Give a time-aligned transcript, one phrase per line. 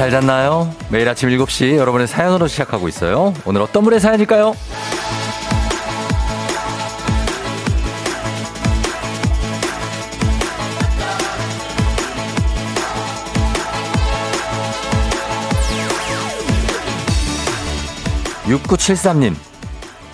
[0.00, 0.74] 잘 잤나요?
[0.88, 3.34] 매일 아침 7시 여러분의 사연으로 시작하고 있어요.
[3.44, 4.54] 오늘 어떤 분의 사연일까요?
[18.46, 19.34] 6973님,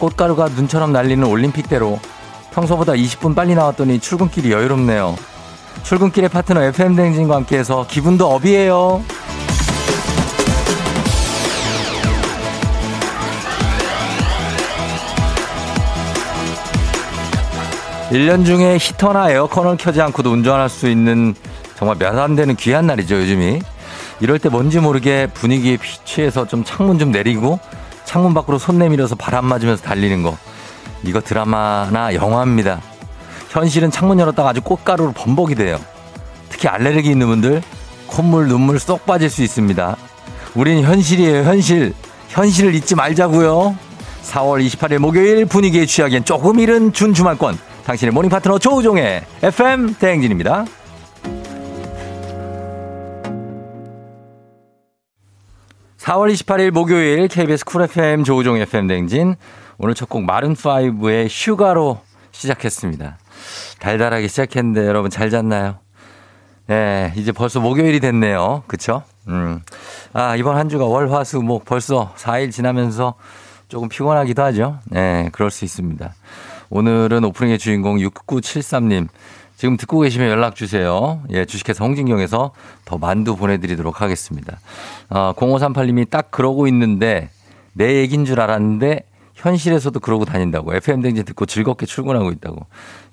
[0.01, 2.01] 꽃가루가 눈처럼 날리는 올림픽대로
[2.51, 5.15] 평소보다 20분 빨리 나왔더니 출근길이 여유롭네요.
[5.85, 9.05] 출근길의 파트너 FM댕진과 함께해서 기분도 업이에요.
[18.11, 21.35] 1년 중에 히터나 에어컨을 켜지 않고도 운전할 수 있는
[21.77, 23.61] 정말 몇 안 되는 귀한 날이죠, 요즘이.
[24.21, 27.59] 이럴 때 뭔지 모르게 분위기에 취해서 좀 창문 좀 내리고
[28.05, 30.37] 창문 밖으로 손 내밀어서 바람 맞으면서 달리는 거.
[31.03, 32.81] 이거 드라마나 영화입니다.
[33.51, 35.79] 현실은 창문 열었다가 아주 꽃가루로 범벅이 돼요.
[36.49, 37.63] 특히 알레르기 있는 분들
[38.07, 39.97] 콧물, 눈물 쏙 빠질 수 있습니다.
[40.55, 41.93] 우린 현실이에요, 현실.
[42.29, 43.77] 현실을 잊지 말자고요.
[44.25, 47.59] 4월 28일 목요일 분위기에 취하기엔 조금 이른 준 주말권.
[47.87, 50.65] 당신의 morning 파트너 조우종의 FM 대행진입니다.
[55.99, 59.37] 4월 28일 목요일 KBS Cool FM 조우종 FM 댕진
[59.79, 62.01] 오늘 첫 곡 마른5의 슈가로
[62.33, 63.19] 시작했습니다.
[63.81, 65.79] 달달하게 시작했는데 여러분 잘 잤나요?
[66.67, 68.65] 네, 이제 벌써 목요일이 됐네요.
[68.67, 69.03] 그쵸?
[69.29, 69.61] 음.
[70.13, 73.15] 아, 이번 한 주가 월, 화, 수, 목 벌써 4일 지나면서
[73.69, 74.79] 조금 피곤하기도 하죠.
[74.87, 76.15] 네, 그럴 수 있습니다.
[76.71, 79.09] 오늘은 오프닝의 주인공 6973님.
[79.57, 81.23] 지금 듣고 계시면 연락 주세요.
[81.31, 82.53] 예, 주식회사 홍진경에서
[82.85, 84.59] 더 만두 보내드리도록 하겠습니다.
[85.09, 87.31] 어, 0538님이 딱 그러고 있는데
[87.73, 89.05] 내 얘기인 줄 알았는데
[89.35, 90.75] 현실에서도 그러고 다닌다고.
[90.75, 92.67] FM댕진 듣고 즐겁게 출근하고 있다고.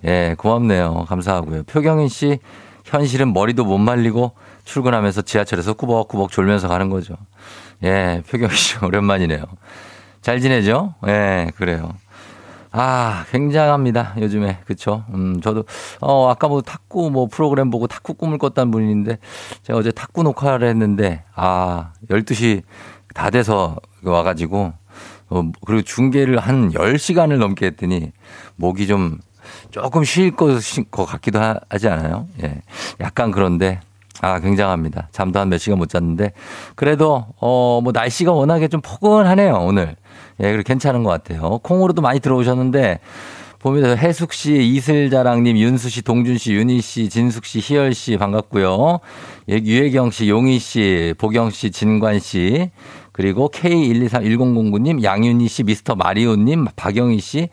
[0.06, 1.06] 예, 고맙네요.
[1.08, 1.64] 감사하고요.
[1.64, 2.40] 표경인 씨,
[2.84, 4.34] 현실은 머리도 못 말리고
[4.66, 7.16] 출근하면서 지하철에서 꾸벅꾸벅 졸면서 가는 거죠.
[7.84, 9.44] 예, 표경인 씨, 오랜만이네요.
[10.22, 10.96] 잘 지내죠?
[11.08, 11.94] 예, 그래요.
[12.76, 14.16] 아, 굉장합니다.
[14.18, 14.58] 요즘에.
[14.66, 15.04] 그쵸?
[15.14, 15.64] 음, 저도,
[16.02, 19.20] 어, 아까 뭐 탁구 뭐 프로그램 보고 탁구 꿈을 꿨다는 분인데
[19.62, 22.64] 제가 어제 탁구 녹화를 했는데 아, 12시
[23.14, 24.74] 다 돼서 와가지고
[25.30, 28.12] 어, 그리고 중계를 한 10시간을 넘게 했더니
[28.56, 29.20] 목이 좀
[29.70, 32.28] 조금 쉴것 같기도 하 지 않아요?
[32.42, 32.62] 예.
[33.02, 33.82] 약간 그런데
[34.22, 35.10] 아, 굉장합니다.
[35.12, 36.32] 잠도 한 몇 시간 못 잤는데
[36.76, 39.96] 그래도 어, 뭐 날씨가 워낙에 좀 포근하네요, 오늘.
[40.40, 41.60] 예, 그리고 괜찮은 것 같아요.
[41.64, 43.00] 콩으로도 많이 들어오셨는데
[43.60, 43.96] 봅니다.
[43.96, 49.00] 해숙 씨, 이슬자랑님, 윤수 씨, 동준 씨, 윤희 씨, 진숙 씨, 희열 씨 반갑고요.
[49.50, 52.72] 예, 유혜경 씨, 용희 씨, 보경 씨, 진관 씨,
[53.14, 57.48] 그리고 K12310009님, 양윤희 씨, 미스터 마리오님, 박영희 씨,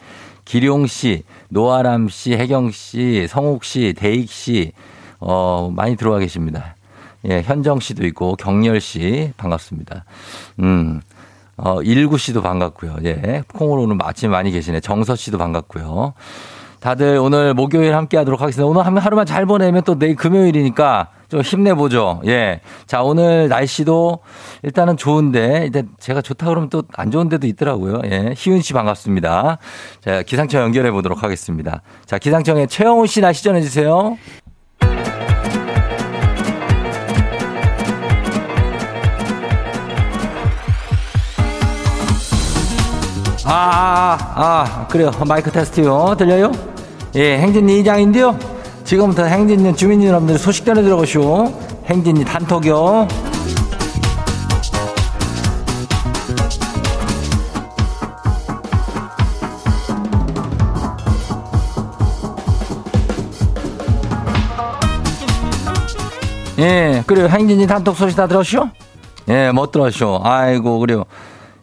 [0.45, 4.73] 기룡 씨, 노아람 씨, 혜경 씨, 성욱 씨, 대익 씨,
[5.21, 6.75] 어, 많이 들어와 계십니다.
[7.29, 10.05] 예, 현정 씨도 있고, 경렬 씨, 반갑습니다.
[10.59, 11.03] 음,
[11.63, 12.97] 어, 일구 씨도 반갑고요.
[13.05, 13.43] 예.
[13.55, 14.81] 콩으로 오늘 마침 많이 계시네.
[14.81, 16.15] 정서 씨도 반갑고요.
[16.81, 18.67] 다들 오늘 목요일 함께 하도록 하겠습니다.
[18.67, 22.23] 오늘 하루만 잘 보내면 또 내일 금요일이니까 좀 힘내보죠.
[22.27, 22.61] 예.
[22.87, 24.21] 자, 오늘 날씨도
[24.63, 28.01] 일단은 좋은데, 일단 제가 좋다 그러면 또 안 좋은 데도 있더라고요.
[28.07, 28.35] 예.
[28.37, 29.59] 희은 씨 반갑습니다.
[30.01, 31.83] 자, 기상청 연결해 보도록 하겠습니다.
[32.07, 34.17] 자, 기상청에 최영훈 씨 날씨 전해주세요.
[43.53, 45.11] 아, 아, 아, 그래요.
[45.27, 46.15] 마이크 테스트요.
[46.17, 46.53] 들려요?
[47.17, 48.39] 예, 행진이 이장인데요.
[48.85, 51.53] 지금부터 행진이 주민 여러분들 소식 전해 들어보시오.
[51.87, 53.09] 행진이 단톡이요.
[66.61, 67.27] 예, 그래요.
[67.27, 68.69] 행진이 단톡 소식 다 들었쇼?
[69.29, 70.21] 예, 못 들었쇼.
[70.23, 71.03] 아이고, 그래요.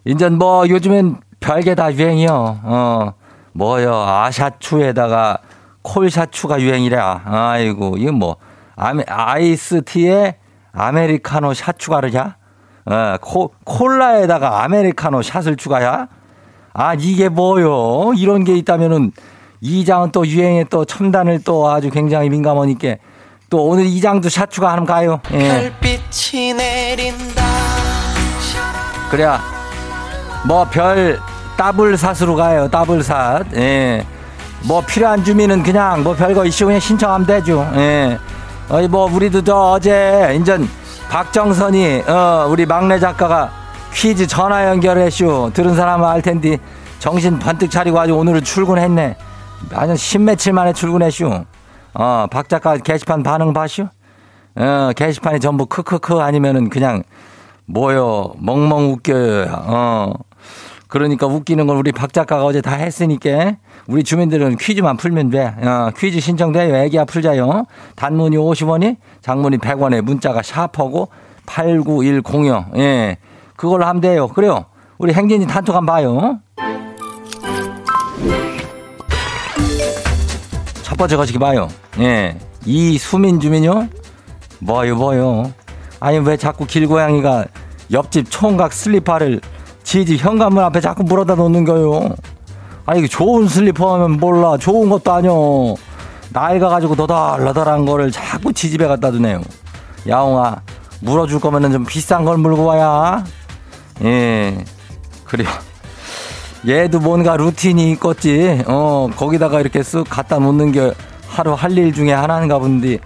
[0.03, 2.59] 인전 뭐 요즘엔 별게 다 유행이요.
[2.63, 3.13] 어,
[3.53, 3.95] 뭐요.
[3.95, 5.37] 아샤추에다가
[5.81, 7.21] 콜샤추가 유행이라.
[7.23, 8.35] 아이고, 이건 뭐,
[8.75, 10.35] 아메, 아이스티에
[10.73, 12.35] 아메리카노 샷 추가르냐?
[12.85, 16.09] 어, 코, 콜라에다가 아메리카노 샷을 추가야?
[16.73, 18.11] 아, 이게 뭐요?
[18.17, 19.13] 이런 게 있다면은
[19.61, 22.95] 이장은 또 유행에 또 첨단을 또 아주 굉장히 민감하니까
[23.49, 25.21] 또 오늘 이장도 샷 추가하면 가요.
[25.31, 25.71] 예.
[29.09, 29.39] 그래야
[30.45, 31.17] 뭐 별
[31.57, 32.69] double shot으로 가요.
[32.69, 33.55] double shot.
[33.55, 34.05] 예.
[34.63, 37.69] 뭐 필요한 주민은 그냥 뭐 별거 있슈 그냥 신청하면 되죠.
[37.75, 38.17] 예.
[38.69, 40.67] 어이 뭐 우리도 저 어제 인전
[41.09, 43.49] 박정선이 어 우리 막내 작가가
[43.93, 45.51] 퀴즈 전화 연결했슈.
[45.53, 46.57] 들은 사람은 알 텐데
[46.99, 49.15] 정신 번뜩 차리고 아주 오늘은 출근했네.
[49.73, 51.45] 아주 십며칠 만에 출근했슈.
[51.93, 53.87] 어, 박 작가 게시판 반응 봤슈?
[54.55, 57.03] 어, 게시판이 전부 크크크 아니면은 그냥
[57.65, 58.33] 뭐요?
[58.39, 59.47] 멍멍 웃겨요.
[59.49, 60.13] 어.
[60.87, 63.57] 그러니까 웃기는 걸 우리 박 작가가 어제 다 했으니까
[63.87, 65.53] 우리 주민들은 퀴즈만 풀면 돼.
[65.61, 66.75] 어, 퀴즈 신청돼요.
[66.75, 67.65] 애기야 풀자요.
[67.95, 71.09] 단문이 50원이, 장문이 100원에 문자가 샤퍼고
[71.45, 72.77] 8910이요.
[72.77, 73.17] 예.
[73.55, 74.27] 그걸로 하면 돼요.
[74.27, 74.65] 그래요.
[74.97, 76.39] 우리 행진이 단톡 한번 봐요.
[80.83, 81.67] 첫 번째 거시기 봐요.
[81.99, 82.37] 예.
[82.65, 83.87] 이수민 주민요?
[84.59, 85.51] 뭐요, 뭐요?
[85.99, 87.45] 아니, 왜 자꾸 길고양이가
[87.91, 89.41] 옆집 총각 슬리퍼를
[89.87, 92.09] 지지 현관문 앞에 자꾸 물어다 놓는 거요?
[92.85, 94.57] 아니, 이게 좋은 슬리퍼 하면 몰라.
[94.57, 95.75] 좋은 것도 아니요.
[96.31, 99.39] 나이가 가지고 너덜너덜한 거를 자꾸 지집에 갖다 두네요.
[100.05, 100.57] 야옹아,
[100.99, 103.23] 물어줄 거면은 좀 비싼 걸 물고 와야.
[104.03, 104.57] 예.
[105.23, 105.47] 그래요.
[106.67, 108.61] 얘도 뭔가 루틴이 있겠지.
[108.67, 110.93] 어, 거기다가 이렇게 쓱 갖다 놓는 게
[111.29, 112.97] 하루 할 일 중에 하나인가 본데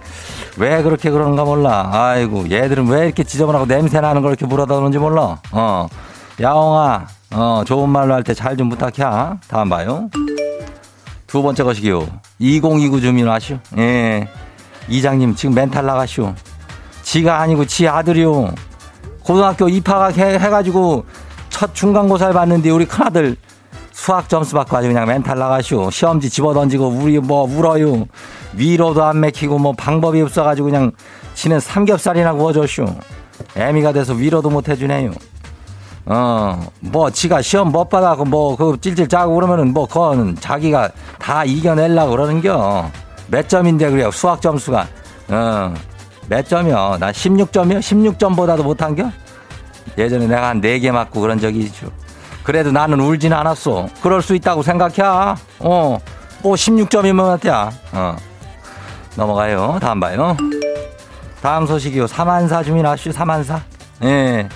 [0.56, 1.90] 왜 그렇게 그러는가 몰라.
[1.92, 5.38] 아이고, 얘들은 왜 이렇게 지저분하고 냄새 나는 걸 이렇게 물어다 놓는지 몰라.
[5.52, 5.86] 어.
[6.40, 9.38] 야옹아, 어, 좋은 말로 할 때 잘 좀 부탁해.
[9.48, 10.08] 다음 봐요.
[11.26, 12.06] 두 번째 것이기요.
[12.38, 13.58] 2029 주민 아시오?
[13.78, 14.28] 예.
[14.88, 16.34] 이장님, 지금 멘탈 나가시오.
[17.02, 18.52] 지가 아니고 지 아들이요.
[19.24, 21.04] 고등학교 입학해, 해가지고
[21.48, 23.36] 첫 중간고사를 봤는데 우리 큰아들
[23.92, 25.90] 수학 점수 받고 아주 그냥 멘탈 나가시오.
[25.90, 28.06] 시험지 집어 던지고 우리 뭐 울어요.
[28.54, 30.92] 위로도 안 맥히고 뭐 방법이 없어가지고 그냥
[31.34, 32.86] 지는 삼겹살이나 구워줬슈.
[33.56, 35.12] 애미가 돼서 위로도 못 해주네요.
[36.04, 41.44] 어, 뭐, 지가 시험 못 받아고 뭐, 그 찔찔 짜고 그러면은 뭐, 그건 자기가 다
[41.44, 42.90] 이겨내려고 그러는겨.
[43.28, 44.86] 몇 점인데 그래요, 수학 점수가.
[45.28, 45.74] 어,
[46.28, 46.96] 몇 점이요?
[46.98, 47.78] 나 16점이요?
[47.78, 49.10] 16점보다도 못한겨?
[49.96, 51.88] 예전에 내가 한 4개 맞고 그런 적이 있죠.
[52.42, 53.88] 그래도 나는 울진 않았어.
[54.02, 54.94] 그럴 수 있다고 생각해.
[55.60, 55.98] 어,
[56.42, 57.70] 뭐 16점이면 어때야?
[57.92, 58.16] 어.
[59.16, 59.78] 넘어가요.
[59.80, 60.36] 다음 봐요.
[61.40, 62.06] 다음 소식이요.
[62.06, 63.12] 사만사 주민 아시죠?
[63.12, 63.60] 사만사.
[64.04, 64.48] 예.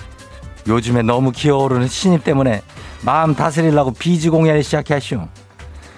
[0.67, 2.61] 요즘에 너무 기어오르는 신입 때문에
[3.01, 5.21] 마음 다스리려고 비즈 공연을 시작했슈.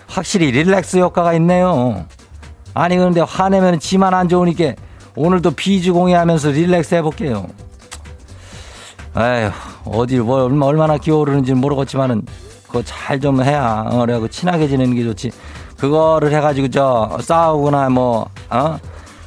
[0.08, 2.06] 확실히 릴렉스 효과가 있네요.
[2.74, 4.74] 아니 그런데 화내면 지만 안 좋으니까
[5.16, 7.48] 오늘도 비즈 공연하면서 릴렉스 해볼게요.
[9.18, 9.52] 에휴
[9.86, 12.24] 어디 뭐 얼마나 기어오르는지 모르겠지만은
[12.68, 15.32] 그거 잘 좀 해야 어, 그래고 친하게 지내는 게 좋지.
[15.78, 18.78] 그거를 해가지고 저 싸우거나 뭐 어?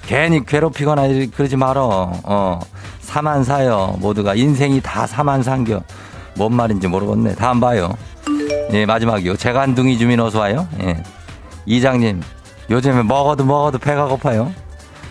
[0.06, 2.12] 괜히 괴롭히거나 그러지 말어.
[2.24, 2.60] 어.
[3.16, 3.96] 사만사요.
[3.98, 5.82] 모두가 인생이 다 사만상겨.
[6.34, 7.34] 뭔 말인지 모르겠네.
[7.34, 7.90] 다음 봐요.
[8.72, 9.36] 예, 마지막이요.
[9.36, 10.66] 재간둥이 주민 어서 와요.
[10.82, 11.02] 예.
[11.66, 12.22] 이장님,
[12.70, 14.50] 요즘에 먹어도 먹어도 배가 고파요.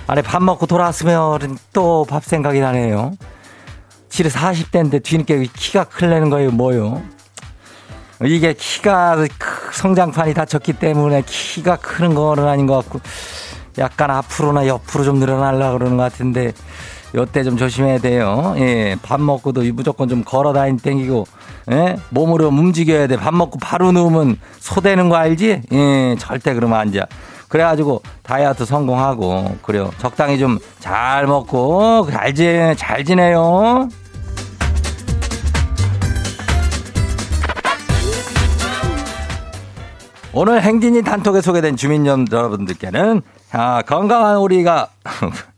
[0.08, 3.12] 아니, 밥 먹고 돌아왔으면 또 밥 생각이 나네요.
[4.10, 7.04] 7 40대인데 뒤늦게 키가 클래는 거예요, 뭐요?
[8.26, 9.18] 이게 키가
[9.74, 13.00] 성장판이 다쳤기 때문에 키가 크는 거는 아닌 것 같고
[13.78, 16.52] 약간 앞으로나 옆으로 좀 늘어나려고 그러는 것 같은데
[17.14, 18.54] 요때 좀 조심해야 돼요.
[18.58, 21.26] 예, 밥 먹고도 무조건 좀 걸어 다니 땡기고,
[21.72, 23.18] 예, 몸으로 움직여야 돼.
[23.18, 25.62] 밥 먹고 바로 누우면 소되는 거 알지?
[25.72, 27.02] 예, 절대 그러면 안 돼.
[27.50, 29.92] 그래가지고 다이어트 성공하고, 그래요.
[29.98, 33.90] 적당히 좀 잘 먹고, 잘, 지, 잘 지내요.
[40.34, 43.22] 오늘 행진이 단톡에 소개된 주민 여러분들께는
[43.52, 44.88] 아, 건강한 오리가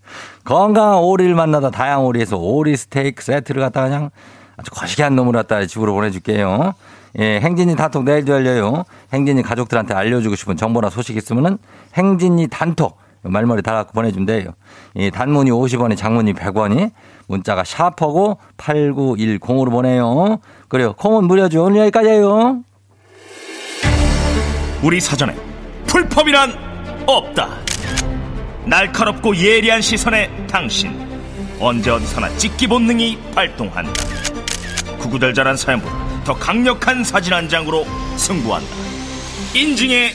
[0.44, 4.10] 건강한 오리를 만나다 다양한 오리에서 오리 스테이크 세트를 갖다 그냥
[4.58, 6.74] 아주 거시기한 놈을 갖다 집으로 보내줄게요.
[7.20, 8.84] 예, 행진이 단톡 내일도 열려요.
[9.14, 11.58] 행진이 가족들한테 알려주고 싶은 정보나 소식 있으면은
[11.96, 14.52] 행진이 단톡 말머리 달아갖고 보내주면 돼요.
[14.96, 16.92] 이 단문이 50원이 장문이 100원이
[17.28, 20.40] 문자가 샤퍼고 8910으로 보내요.
[20.68, 20.94] 그래요.
[20.94, 21.64] 콩은 무료죠.
[21.64, 22.64] 오늘 여기까지예요.
[24.84, 25.34] 우리 사전에
[25.88, 26.52] 풀펌이란
[27.08, 27.63] 없다.
[28.66, 30.98] 날카롭고 예리한 시선에 당신
[31.60, 33.92] 언제 어디서나 찍기 본능이 발동한다.
[35.00, 38.70] 구구절절한 사연보다 더 강력한 사진 한 장으로 승부한다.
[39.54, 40.12] 인증의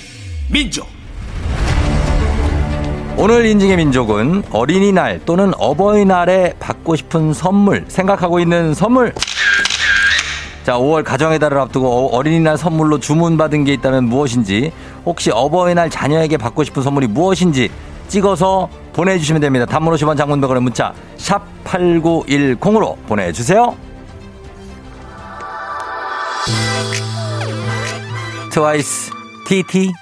[0.51, 0.89] 민족.
[3.19, 9.13] 오늘 인증의 민족은 어린이날 또는 어버이날에 받고 싶은 선물 생각하고 있는 선물
[10.65, 14.71] 자, 5월 가정의 달을 앞두고 어, 어린이날 선물로 주문받은 게 있다면 무엇인지,
[15.07, 17.71] 혹시 어버이날 자녀에게 받고 싶은 선물이 무엇인지
[18.09, 19.67] 찍어서 보내주시면 됩니다.
[19.67, 23.77] 단문 50원 장문백원의 문자 샵 8910으로 보내주세요.
[28.51, 29.11] 트와이스
[29.47, 29.93] TT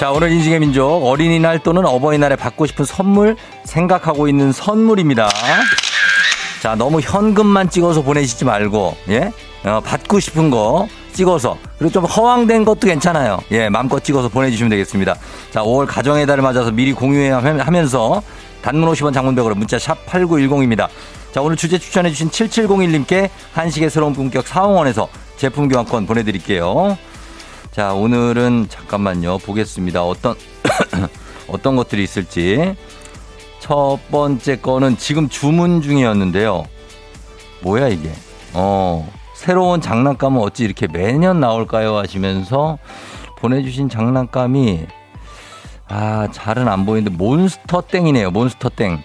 [0.00, 5.28] 자, 오늘 인증의 민족 어린이날 또는 어버이날에 받고 싶은 선물 생각하고 있는 선물입니다.
[6.62, 9.30] 자, 너무 현금만 찍어서 보내시지 말고, 예?
[9.62, 13.40] 어, 받고 싶은 거 찍어서, 그리고 좀 허황된 것도 괜찮아요.
[13.50, 15.16] 예, 마음껏 찍어서 보내주시면 되겠습니다.
[15.50, 18.22] 자, 5월 가정의 달을 맞아서 미리 공유하면서
[18.62, 20.88] 단문 50원 장문백으로 문자 샵 8910입니다.
[21.30, 26.96] 자, 오늘 주제 추천해주신 7701님께 한식의 새로운 품격 사홍원에서 제품 교환권 보내드릴게요.
[27.70, 29.38] 자, 오늘은 잠깐만요.
[29.38, 30.04] 보겠습니다.
[30.04, 30.34] 어떤,
[31.46, 32.74] 어떤 것들이 있을지.
[33.60, 36.64] 첫 번째 거는 지금 주문 중이었는데요.
[37.60, 38.10] 뭐야, 이게.
[38.54, 41.96] 어, 새로운 장난감은 어찌 이렇게 매년 나올까요?
[41.96, 42.78] 하시면서
[43.38, 44.86] 보내주신 장난감이,
[45.88, 48.32] 아, 잘은 안 보이는데, 몬스터 땡이네요.
[48.32, 49.00] 몬스터 땡.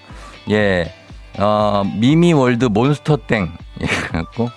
[0.50, 0.92] 예.
[1.38, 3.52] 어, 미미 월드 몬스터 땡.
[3.82, 4.50] 예, 갖고,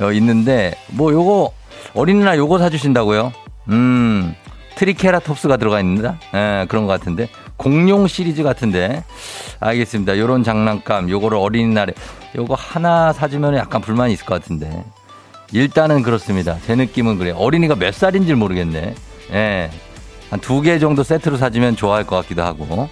[0.00, 1.52] 어, 있는데, 뭐, 요거,
[1.94, 3.41] 어린이날 요거 사 주신다고요?
[3.68, 4.34] 음,
[4.76, 6.18] 트리케라톱스가 들어가 있는다?
[6.34, 7.28] 예, 그런 것 같은데.
[7.56, 9.04] 공룡 시리즈 같은데.
[9.60, 10.18] 알겠습니다.
[10.18, 11.92] 요런 장난감, 요거를 어린이날에,
[12.34, 14.84] 요거 하나 사주면 약간 불만이 있을 것 같은데.
[15.52, 16.56] 일단은 그렇습니다.
[16.66, 17.36] 제 느낌은 그래요.
[17.36, 18.94] 어린이가 몇 살인지 모르겠네.
[19.32, 19.70] 예.
[20.30, 22.88] 한 두 개 정도 세트로 사주면 좋아할 것 같기도 하고.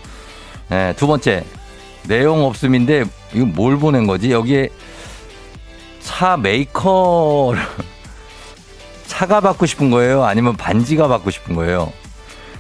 [0.71, 1.43] 예, 두 번째.
[2.07, 4.31] 내용 없음인데, 이거 뭘 보낸 거지?
[4.31, 4.69] 여기에
[6.01, 7.61] 차 메이커를
[9.11, 10.25] 차가 받고 싶은 거예요?
[10.25, 11.93] 아니면 반지가 받고 싶은 거예요?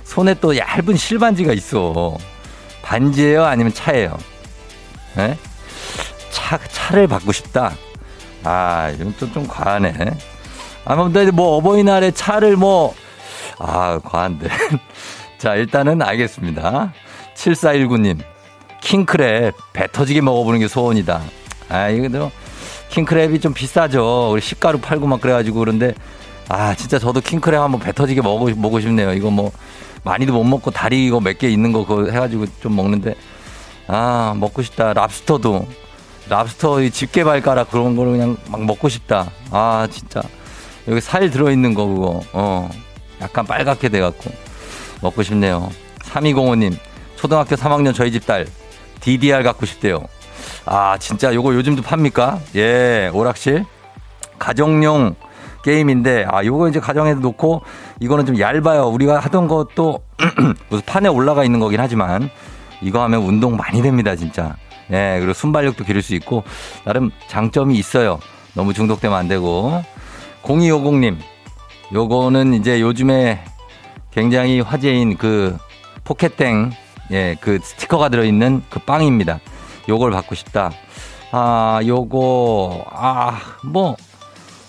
[0.02, 2.16] 손에 또 얇은 실반지가 있어.
[2.82, 3.44] 반지예요?
[3.44, 4.18] 아니면 차예요?
[5.16, 5.38] 에?
[6.32, 7.72] 차, 차를 받고 싶다?
[8.42, 9.94] 아, 이건 좀, 좀 과하네.
[10.84, 12.96] 아무튼 뭐 어버이날에 차를 뭐,
[13.60, 14.48] 아, 과한데.
[15.38, 16.92] 자, 일단은 알겠습니다.
[17.36, 18.18] 7419님.
[18.82, 21.22] 킹크랩 배 터지게 먹어보는 게 소원이다.
[21.68, 22.30] 아, 이거
[22.90, 24.32] 킹크랩이 좀 비싸죠.
[24.32, 25.94] 우리 식가루 팔고 막 그래가지고 그런데
[26.52, 29.12] 아, 진짜 저도 킹크랩 한번 배 터지게 먹고, 먹고 싶네요.
[29.12, 29.52] 이거 뭐,
[30.02, 33.14] 많이도 못 먹고 다리 이거 몇 개 있는 거 그거 해가지고 좀 먹는데,
[33.86, 34.92] 아, 먹고 싶다.
[34.92, 35.66] 랍스터도.
[36.28, 39.30] 랍스터 이 집게발가락 그런 거를 그냥 막 먹고 싶다.
[39.52, 40.22] 아, 진짜.
[40.88, 42.20] 여기 살 들어있는 거 그거.
[42.32, 42.68] 어.
[43.20, 44.30] 약간 빨갛게 돼갖고.
[45.02, 45.70] 먹고 싶네요.
[46.02, 46.76] 3205님.
[47.16, 48.46] 초등학교 3학년 저희 집 딸.
[49.00, 50.02] DDR 갖고 싶대요.
[50.66, 52.40] 아, 진짜 요거 요즘도 팝니까?
[52.56, 53.64] 예, 오락실.
[54.38, 55.14] 가정용
[55.62, 57.62] 게임인데 아 요거 이제 가정에 놓고
[58.00, 58.88] 이거는 좀 얇아요.
[58.88, 60.00] 우리가 하던 것도
[60.68, 62.30] 무슨 판에 올라가 있는 거긴 하지만
[62.82, 64.56] 이거 하면 운동 많이 됩니다, 진짜.
[64.90, 66.42] 예, 그리고 순발력도 기를 수 있고
[66.84, 68.18] 나름 장점이 있어요.
[68.54, 69.82] 너무 중독되면 안 되고.
[70.42, 71.16] 0250님.
[71.92, 73.44] 요거는 이제 요즘에
[74.10, 75.56] 굉장히 화제인 그
[76.04, 76.72] 포켓땡
[77.12, 79.40] 예, 그 스티커가 들어 있는 그 빵입니다.
[79.88, 80.70] 요걸 받고 싶다.
[81.32, 83.96] 아, 요거 아, 뭐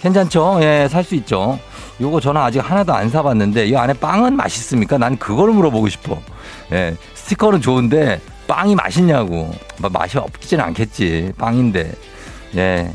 [0.02, 0.60] 괜찮죠?
[0.62, 1.60] 예, 살 수 있죠.
[2.00, 4.98] 요거 저는 아직 하나도 안 사봤는데 이 안에 빵은 맛있습니까?
[4.98, 6.20] 난 그걸 물어보고 싶어.
[6.72, 9.52] 예, 스티커는 좋은데 빵이 맛있냐고.
[9.78, 11.34] 맛이 없지는 않겠지.
[11.38, 11.92] 빵인데.
[12.58, 12.92] 예.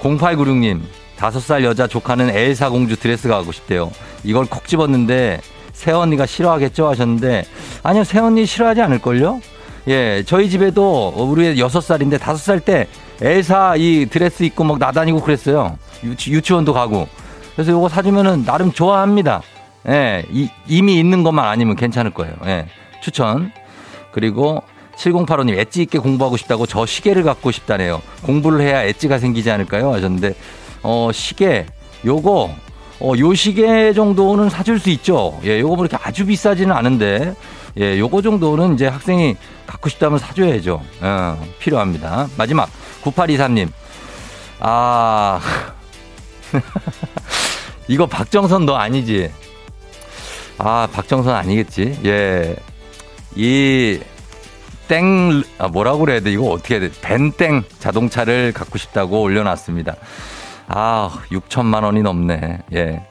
[0.00, 0.80] 0896님,
[1.16, 3.92] 다섯 살 여자 조카는 엘사 공주 드레스가 하고 싶대요.
[4.24, 5.40] 이걸 콕 집었는데
[5.72, 7.44] 새언니가 싫어하겠죠 하셨는데
[7.84, 9.40] 아니요, 새언니 싫어하지 않을걸요?
[9.88, 12.86] 예, 저희 집에도 우리 여섯 살인데 다섯 살 때
[13.20, 15.76] 엘사 이 드레스 입고 막 나다니고 그랬어요.
[16.04, 17.08] 유치, 유치원도 가고.
[17.54, 19.42] 그래서 이거 사주면은 나름 좋아합니다.
[19.88, 22.34] 예, 이, 이미 있는 것만 아니면 괜찮을 거예요.
[22.46, 22.66] 예,
[23.02, 23.52] 추천.
[24.12, 24.62] 그리고
[24.96, 28.00] 7085님 엣지 있게 공부하고 싶다고 저 시계를 갖고 싶다네요.
[28.22, 29.92] 공부를 해야 엣지가 생기지 않을까요?
[29.92, 30.34] 하셨는데
[30.82, 31.66] 어 시계
[32.04, 32.50] 요거
[33.00, 35.40] 어 요 시계 정도는 사줄 수 있죠.
[35.44, 37.34] 예, 요거 뭐 이렇게 아주 비싸지는 않은데
[37.78, 39.36] 예, 요거 정도는 이제 학생이
[39.66, 40.82] 갖고 싶다면 사줘야죠.
[41.00, 42.28] 어, 필요합니다.
[42.36, 42.68] 마지막
[43.02, 43.70] 9823님
[44.60, 45.40] 아
[47.88, 49.30] 이거 박정선 너 아니지?
[50.58, 51.98] 아, 박정선 아니겠지?
[52.04, 52.54] 예.
[53.34, 53.98] 이,
[54.86, 56.30] 땡, 아, 뭐라고 그래야 돼?
[56.30, 56.90] 이거 어떻게 해야 돼?
[57.00, 59.96] 벤땡 자동차를 갖고 싶다고 올려놨습니다.
[60.68, 62.58] 아, 6천만 원이 넘네.
[62.74, 63.06] 예.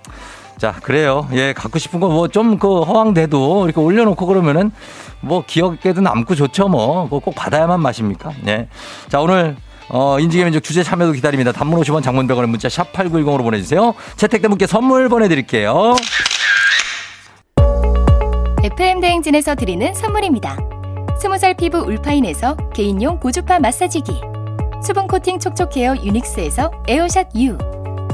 [0.61, 1.27] 자, 그래요.
[1.33, 4.71] 예, 갖고 싶은 거 뭐 좀 그 허황돼도 이렇게 올려놓고 그러면은
[5.19, 7.09] 뭐 기억에도 남고 좋죠 뭐.
[7.09, 8.31] 꼭 받아야만 마십니까?
[8.47, 8.67] 예.
[9.09, 9.55] 자, 오늘
[9.89, 11.51] 어, 인지개민족 주제 참여도 기다립니다.
[11.51, 13.95] 단문 50원 장문 100원의 문자 샵 8910으로 보내주세요.
[14.17, 15.95] 채택된 분께 선물 보내드릴게요.
[18.63, 20.57] FM대행진에서 드리는 선물입니다.
[21.21, 24.21] 20살 피부 울파인에서 개인용 고주파 마사지기
[24.85, 27.57] 수분코팅 촉촉헤어 유닉스에서 에어샷 U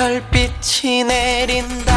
[0.00, 1.92] 별빛이 내린다.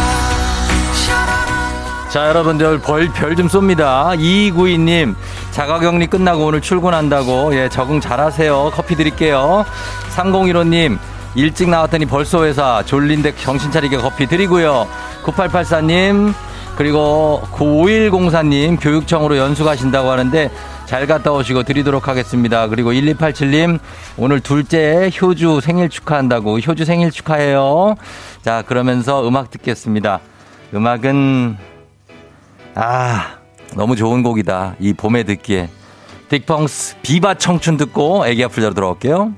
[2.09, 4.13] 자, 여러분들 벌별좀 쏩니다.
[4.19, 5.15] 2292님,
[5.51, 8.73] 자가격리 끝나고 오늘 출근한다고, 예, 적응 잘하세요.
[8.75, 9.63] 커피 드릴게요.
[10.17, 10.99] 3015님,
[11.35, 14.85] 일찍 나왔더니 벌써 회사, 졸린데 정신 차리게 커피 드리고요.
[15.23, 16.33] 9884님,
[16.75, 20.51] 그리고 5104님 교육청으로 연수 가신다고 하는데
[20.93, 22.67] 잘 갔다 오시고 드리도록 하겠습니다.
[22.67, 23.79] 그리고 1287님
[24.15, 27.95] 오늘 둘째 효주 생일 축하한다고 효주 생일 축하해요.
[28.43, 30.19] 자 그러면서 음악 듣겠습니다.
[30.71, 31.57] 음악은
[32.75, 33.37] 아
[33.75, 34.75] 너무 좋은 곡이다.
[34.79, 35.67] 이 봄에 듣기에
[36.29, 39.33] 딕펑스 비바 청춘 듣고 애기 아플 자로 돌아올게요.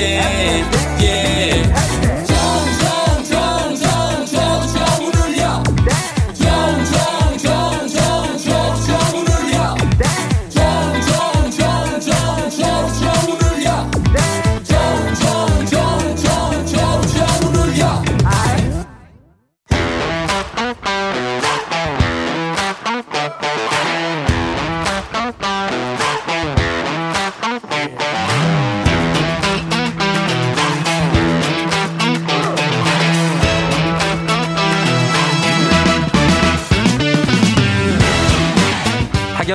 [0.00, 1.79] 대행진을 할때 yeah.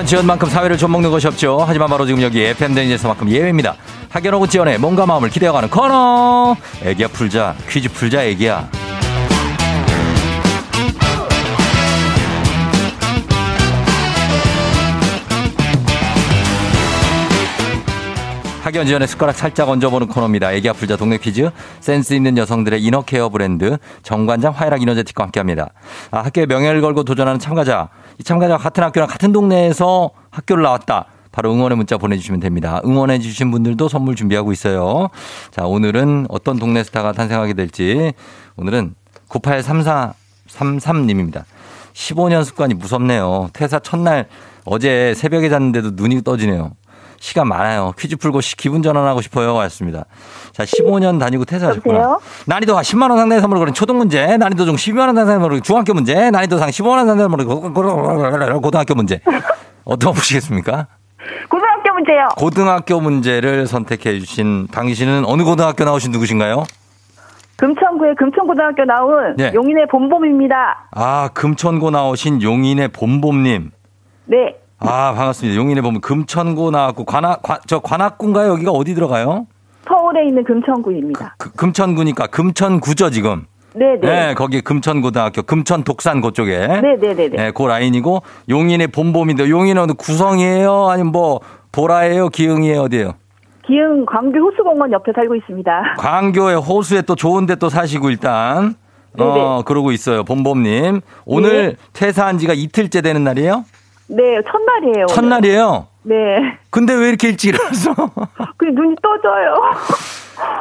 [0.06, 1.64] 학연 지원만큼 사회를 좀 먹는 것이 없죠.
[1.66, 3.76] 하지만 바로 지금 여기 FM 댕지에서만큼 예외입니다.
[4.10, 6.56] 학연 혹은 지원의 몸과 마음을 기대어가는 코너.
[6.84, 8.70] 애기야 풀자 퀴즈 풀자 애기야.
[18.66, 20.52] 학연 지원의 숟가락 살짝 얹어보는 코너입니다.
[20.54, 21.52] 애기 아플자 동네 퀴즈.
[21.80, 25.70] 센스 있는 여성들의 이너케어 브랜드 정관장 화이락 이너제틱과 함께합니다.
[26.10, 27.90] 아, 학교의 명예를 걸고 도전하는 참가자.
[28.20, 31.06] 이 참가자가 같은 학교랑 같은 동네에서 학교를 나왔다.
[31.32, 32.80] 바로 응원의 문자 보내주시면 됩니다.
[32.86, 35.10] 응원해 주신 분들도 선물 준비하고 있어요.
[35.52, 38.14] 자, 오늘은 어떤 동네 스타가 탄생하게 될지.
[38.56, 38.96] 오늘은
[39.28, 41.44] 983433님입니다.
[41.94, 43.50] 15년 습관이 무섭네요.
[43.54, 44.28] 퇴사 첫날
[44.64, 46.72] 어제 새벽에 잤는데도 눈이 떠지네요.
[47.20, 47.94] 시간 많아요.
[47.98, 49.54] 퀴즈 풀고 시- 기분 전환하고 싶어요.
[49.56, 50.06] 왔습니다.
[50.52, 51.96] 자, 15년 다니고 퇴사하셨구나.
[51.98, 52.20] 여보세요?
[52.46, 55.94] 난이도가 10만 원 상당의 선물을 거는 초등 문제, 난이도 중 12만 원 상당의 선물을 중학교
[55.94, 59.20] 문제, 난이도 상 15만 원 상당의 선물을 고등학교 문제.
[59.84, 60.88] 어떤 거 보시겠습니까?
[61.50, 62.28] 고등학교 문제요.
[62.38, 66.64] 고등학교 문제를 선택해 주신 당신은 어느 고등학교 나오신 누구신가요?
[67.58, 69.52] 금천구의 금천고등학교 나온 네.
[69.54, 70.90] 용인의 봄봄입니다.
[70.92, 73.72] 아, 금천고 나오신 용인의 봄봄님.
[74.26, 74.56] 네.
[74.88, 75.58] 아, 반갑습니다.
[75.60, 78.52] 용인의 봄 금천고 나왔고 관악 관- 저 관악군가요?
[78.54, 79.48] 여기가 어디 들어가요?
[79.88, 81.36] 서울에 있는 금천구입니다.
[81.38, 83.46] 그- 금천구니까 금천구죠 지금.
[83.74, 84.00] 네네.
[84.02, 86.60] 네, 거기 금천고등학교, 금천독산 그쪽에.
[86.68, 87.28] 네네네네.
[87.30, 90.88] 네, 그 라인이고 용인의 봄봄인데 용인은 구성이에요?
[90.90, 91.42] 아니면 뭐
[91.74, 92.30] 보라예요?
[92.30, 92.82] 기흥이에요?
[92.84, 93.12] 어디예요?
[93.68, 95.96] 기흥 광교 호수공원 옆에 살고 있습니다.
[95.98, 98.76] 광교의 호수에 또 좋은데 또 사시고 일단.
[99.18, 99.64] 어, 네네.
[99.66, 100.24] 그러고 있어요.
[100.24, 101.02] 봄봄님.
[101.26, 103.66] 오늘 퇴사한 지가 이틀째 되는 날이에요?
[104.08, 105.06] 네, 첫날이에요.
[105.08, 105.88] 첫날이에요?
[106.04, 106.58] 네.
[106.70, 107.94] 근데 왜 이렇게 일찍 일어났어?
[108.58, 109.56] 그 눈이 떠져요.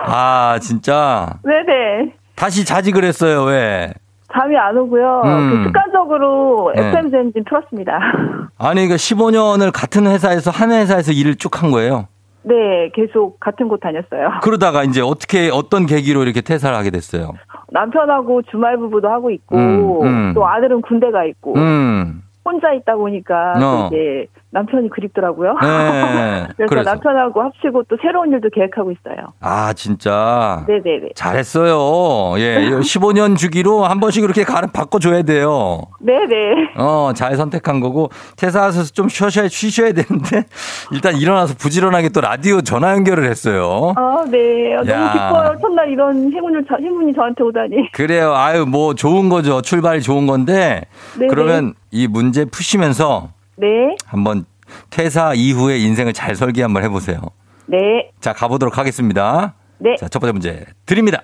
[0.07, 1.35] 아, 진짜.
[1.43, 2.15] 네네.
[2.37, 3.93] 다시 자지 그랬어요, 왜?
[4.33, 5.23] 잠이 안 오고요.
[5.25, 5.51] 음.
[5.51, 6.89] 그 습관적으로 네.
[6.89, 7.93] FM 젠진 틀었습니다.
[8.59, 12.09] 아니, 그러니까 15년을 같은 회사에서 한 회사에서 일을 쭉 한 거예요.
[12.43, 14.41] 네, 계속 같은 곳 다녔어요.
[14.43, 17.33] 그러다가 이제 어떻게 어떤 계기로 이렇게 퇴사를 하게 됐어요?
[17.71, 20.33] 남편하고 주말 부부도 하고 있고, 음, 음.
[20.35, 22.23] 또 아들은 군대 가 있고, 음.
[22.45, 23.61] 혼자 있다 보니까 어.
[23.61, 25.55] 또 이제 남편이 그립더라고요.
[25.61, 26.47] 네.
[26.57, 26.91] 그래서, 그래서.
[26.91, 29.33] 남편하고 합치고 또 새로운 일도 계획하고 있어요.
[29.41, 30.65] 아, 진짜.
[30.69, 31.11] 네네네.
[31.17, 32.39] 잘했어요.
[32.39, 35.83] 예, 15년 주기로 한 번씩 이렇게 가르 바꿔줘야 돼요.
[36.01, 36.75] 네네.
[36.79, 40.45] 어, 잘 선택한 거고, 퇴사하셔서 좀 쉬셔야, 쉬셔야 되는데,
[40.93, 43.93] 일단 일어나서 부지런하게 또 라디오 전화 연결을 했어요.
[43.97, 44.75] 아, 네.
[44.77, 45.13] 너무 야.
[45.13, 45.59] 기뻐요.
[45.61, 47.91] 첫날 이런 행운을, 저- 행운이 저한테 오다니.
[47.93, 48.33] 그래요.
[48.35, 49.63] 아유, 뭐 좋은 거죠.
[49.63, 50.83] 출발이 좋은 건데,
[51.19, 51.27] 네네.
[51.29, 53.97] 그러면 이 문제 푸시면서 네.
[54.07, 54.45] 한번
[54.91, 57.19] 퇴사 이후의 인생을 잘 설계 한번 해보세요.
[57.67, 57.79] 네.
[58.21, 59.55] 자, 가보도록 하겠습니다.
[59.79, 59.97] 네.
[59.99, 61.23] 자, 첫 번째 문제 드립니다.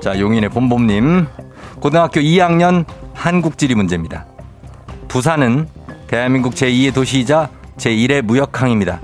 [0.00, 1.26] 자, 용인의 봄봄님.
[1.80, 4.26] 고등학교 2학년 한국지리 문제입니다.
[5.08, 5.68] 부산은
[6.06, 9.00] 대한민국 제2의 도시이자 제1의 무역항입니다.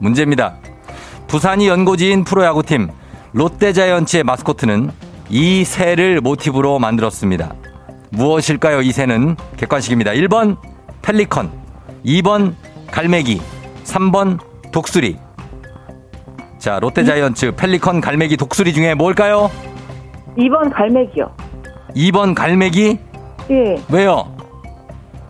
[0.00, 0.56] 문제입니다.
[1.28, 2.88] 부산이 연고지인 프로야구팀
[3.32, 4.90] 롯데자이언츠의 마스코트는
[5.30, 7.54] 이 새를 모티브로 만들었습니다.
[8.10, 8.82] 무엇일까요?
[8.82, 10.12] 이 새는 객관식입니다.
[10.12, 10.58] 1번
[11.02, 11.50] 펠리컨,
[12.04, 12.54] 2번
[12.90, 13.40] 갈매기,
[13.84, 14.38] 3번
[14.70, 15.16] 독수리.
[16.58, 19.50] 자, 롯데자이언츠 펠리컨 갈매기 독수리 중에 뭘까요?
[20.38, 21.30] 2번 갈매기요.
[21.96, 22.98] 2번 갈매기
[23.50, 23.76] 예.
[23.90, 24.24] 왜요?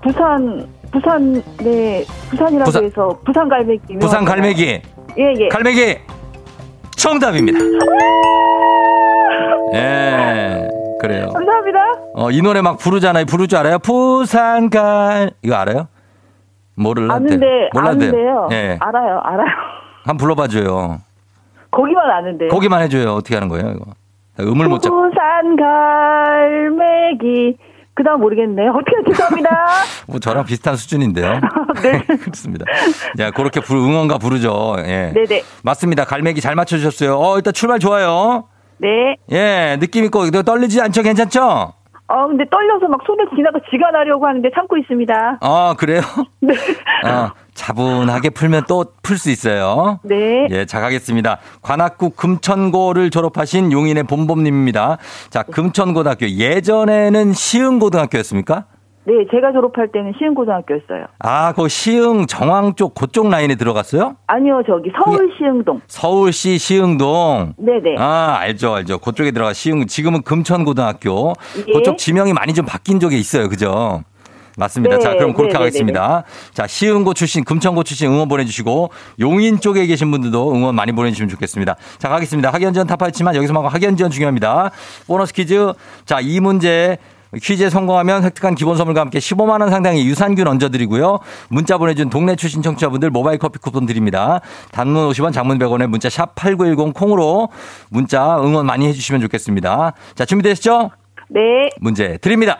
[0.02, 2.04] 부산, 부산, 네.
[2.30, 3.98] 부산이라고 부산- 해서 부산 갈매기.
[3.98, 4.24] 부산.
[4.24, 4.82] 갈매기
[5.18, 5.48] 예, 예.
[5.48, 5.98] 갈매기
[6.96, 7.58] 정답입니다.
[9.74, 10.68] 예,
[11.02, 11.28] 그래요.
[11.32, 11.78] 감사합니다.
[12.14, 13.24] 어, 이 노래 막 부르잖아요.
[13.26, 13.78] 부를 줄 알아요?
[13.80, 15.88] 부산 갈 이거 알아요?
[16.74, 17.68] 모를라 아는데.
[17.76, 18.48] 아는데요.
[18.52, 19.46] 예, 알아요, 알아요.
[20.04, 21.00] 한번 불러봐줘요.
[21.70, 22.48] 거기만 아는데.
[22.48, 23.12] 거기만 해줘요.
[23.14, 23.74] 어떻게 하는 거예요?
[24.38, 24.88] 이거 음을 못 잡.
[24.90, 27.56] 부산 갈매기.
[27.94, 28.70] 그 다음 모르겠네요.
[28.70, 29.50] 어떻게 죄송합니다.
[30.08, 31.40] 뭐 저랑 비슷한 수준인데요.
[31.82, 32.02] 네.
[32.16, 32.64] 그렇습니다.
[33.18, 34.76] 자, 그렇게 부- 응원가 부르죠.
[34.78, 35.12] 예.
[35.14, 35.42] 네네.
[35.62, 36.04] 맞습니다.
[36.04, 37.18] 갈매기 잘 맞춰주셨어요.
[37.18, 38.44] 어, 일단 출발 좋아요.
[38.82, 39.16] 네.
[39.30, 41.02] 예, 느낌 있고 너 떨리지 않죠?
[41.02, 41.72] 괜찮죠?
[42.08, 45.38] 어, 근데 떨려서 막 손에 지나가 지가 나려고 하는데 참고 있습니다.
[45.40, 46.02] 아, 그래요?
[46.42, 46.52] 네.
[47.08, 49.98] 어, 차분하게 풀면 또 풀 수 있어요.
[50.04, 50.46] 네.
[50.50, 51.38] 예, 자, 가겠습니다.
[51.62, 54.98] 관악구 금천고를 졸업하신 용인의 봄봄님입니다.
[55.30, 56.28] 자, 금천고등학교.
[56.28, 58.64] 예전에는 시흥고등학교였습니까?
[59.04, 61.06] 네, 제가 졸업할 때는 시흥고등학교였어요.
[61.18, 64.16] 아, 그 시흥 정황 쪽, 그쪽 라인에 들어갔어요?
[64.28, 65.80] 아니요, 저기 서울 시흥동.
[65.88, 67.54] 서울시 시흥동.
[67.56, 67.96] 네네.
[67.98, 68.98] 아, 알죠, 알죠.
[68.98, 71.32] 그쪽에 들어가 시흥, 지금은 금천고등학교.
[71.66, 71.72] 예.
[71.72, 73.48] 그쪽 지명이 많이 좀 바뀐 적이 있어요.
[73.48, 74.04] 그죠?
[74.56, 74.98] 맞습니다.
[74.98, 76.24] 네, 자, 그럼 그렇게 네, 네, 하겠습니다.
[76.52, 81.74] 자, 시흥고 출신, 금천고 출신 응원 보내주시고, 용인 쪽에 계신 분들도 응원 많이 보내주시면 좋겠습니다.
[81.98, 82.50] 자, 가겠습니다.
[82.50, 84.70] 학연지원 타파했지만 여기서만 학연지원 중요합니다.
[85.06, 85.72] 보너스 퀴즈.
[86.04, 86.98] 자, 이 문제.
[87.40, 91.18] 퀴즈에 성공하면 획득한 기본 선물과 함께 15만 원 상당의 유산균 얹어드리고요.
[91.48, 94.40] 문자 보내준 동네 출신 청취자분들 모바일 커피 쿠폰 드립니다.
[94.70, 97.48] 단문 50원, 장문 100원에 문자 샵 #8910 콩으로
[97.90, 99.94] 문자 응원 많이 해주시면 좋겠습니다.
[100.14, 100.90] 자 준비되시죠?
[101.30, 101.40] 네.
[101.80, 102.58] 문제 드립니다.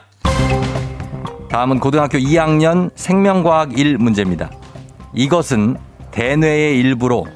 [1.51, 4.51] 다음은 고등학교 2학년 생명과학 1 문제입니다.
[5.13, 5.77] 이것은
[6.13, 7.27] 대뇌의 일부로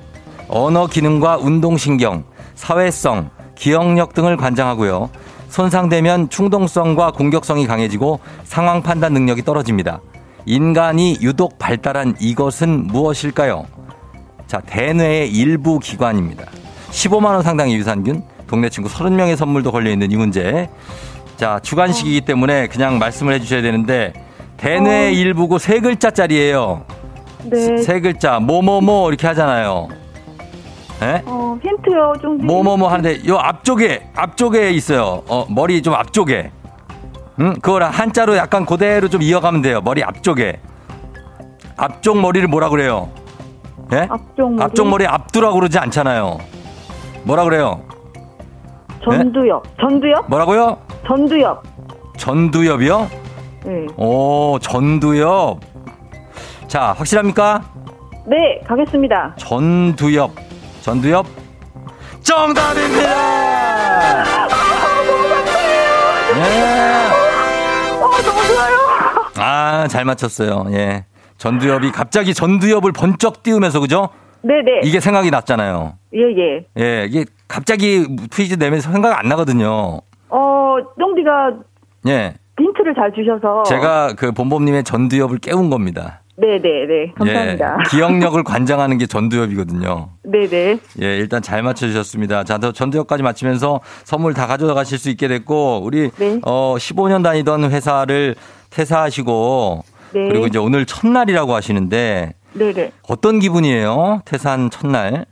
[0.48, 5.10] 언어 기능과 운동신경, 사회성, 기억력 등을 관장하고요.
[5.56, 10.02] 손상되면 충동성과 공격성이 강해지고 상황 판단 능력이 떨어집니다.
[10.44, 13.64] 인간이 유독 발달한 이것은 무엇일까요?
[14.46, 16.44] 자, 대뇌의 일부 기관입니다.
[16.90, 20.68] 15만원 상당의 유산균, 동네 친구 30명의 선물도 걸려있는 이 문제.
[21.38, 24.12] 자, 주관식이기 때문에 그냥 말씀을 해주셔야 되는데,
[24.58, 26.84] 대뇌의 일부고 세 글자짜리예요.
[27.44, 27.78] 네.
[27.78, 29.88] 세 글자, 뭐뭐뭐 이렇게 하잖아요.
[31.02, 31.22] 예?
[31.26, 32.38] 어, 힌트요, 좀.
[32.38, 35.22] 뭐 뭐 뭐 하는데, 요 앞쪽에, 앞쪽에 있어요.
[35.28, 36.50] 어, 머리 좀 앞쪽에.
[37.40, 37.52] 응?
[37.60, 39.80] 그걸 한자로 약간 그대로 좀 이어가면 돼요.
[39.82, 40.58] 머리 앞쪽에.
[41.76, 43.10] 앞쪽 머리를 뭐라 그래요?
[43.92, 44.06] 예?
[44.08, 44.62] 앞쪽 머리.
[44.64, 46.38] 앞쪽 머리 앞두라고 그러지 않잖아요.
[47.24, 47.82] 뭐라 그래요?
[49.04, 49.62] 전두엽.
[49.78, 50.28] 전두엽?
[50.30, 50.78] 뭐라고요?
[51.06, 51.62] 전두엽.
[52.16, 53.10] 전두엽이요?
[53.66, 53.86] 네.
[53.98, 55.60] 오, 전두엽.
[56.66, 57.62] 자, 확실합니까?
[58.26, 59.34] 네, 가겠습니다.
[59.36, 60.30] 전두엽.
[60.86, 61.26] 전두엽?
[62.22, 63.10] 정답입니다!
[66.36, 66.42] 예.
[68.00, 68.76] 어, 너무 좋아요.
[69.36, 70.66] 아, 잘 맞췄어요.
[70.74, 71.04] 예.
[71.38, 74.10] 전두엽이 갑자기 전두엽을 번쩍 띄우면서, 그죠?
[74.42, 74.82] 네네.
[74.84, 75.94] 이게 생각이 났잖아요.
[76.14, 76.66] 예, 예.
[76.78, 80.02] 예, 이게 갑자기 퀴즈 내면서 생각 안 나거든요.
[80.28, 81.52] 어, 쫑디가
[82.06, 82.34] 예.
[82.60, 83.64] 힌트를 잘 주셔서.
[83.64, 86.20] 제가 그 본범님의 전두엽을 깨운 겁니다.
[86.38, 87.12] 네네네.
[87.16, 87.78] 감사합니다.
[87.80, 90.10] 예, 기억력을 관장하는 게 전두엽이거든요.
[90.24, 90.78] 네네.
[91.02, 92.44] 예, 일단 잘 맞춰주셨습니다.
[92.44, 96.40] 자, 더 전두엽까지 맞추면서 선물 다 가져가실 수 있게 됐고, 우리, 네.
[96.44, 98.34] 어, 15년 다니던 회사를
[98.70, 100.28] 퇴사하시고, 네.
[100.28, 102.92] 그리고 이제 오늘 첫날이라고 하시는데, 네네.
[103.08, 104.22] 어떤 기분이에요?
[104.24, 105.26] 퇴사한 첫날?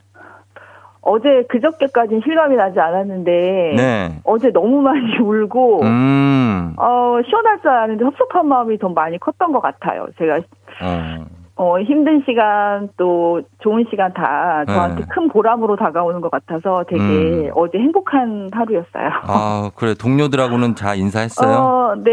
[1.05, 3.31] 어제 그저께까지는 실감이 나지 않았는데
[3.77, 4.19] 네.
[4.23, 9.61] 어제 너무 많이 울고 음, 어 시원할 줄 알았는데 섭섭한 마음이 더 많이 컸던 것
[9.61, 10.07] 같아요.
[10.17, 10.39] 제가
[10.81, 11.25] 어,
[11.57, 15.07] 어 힘든 시간 또 좋은 시간 다 저한테 네.
[15.11, 17.51] 큰 보람으로 다가오는 것 같아서 되게 음.
[17.53, 19.09] 어제 행복한 하루였어요.
[19.27, 19.93] 아, 그래.
[19.93, 21.55] 동료들하고는 다 인사했어요?
[21.55, 22.11] 어, 네,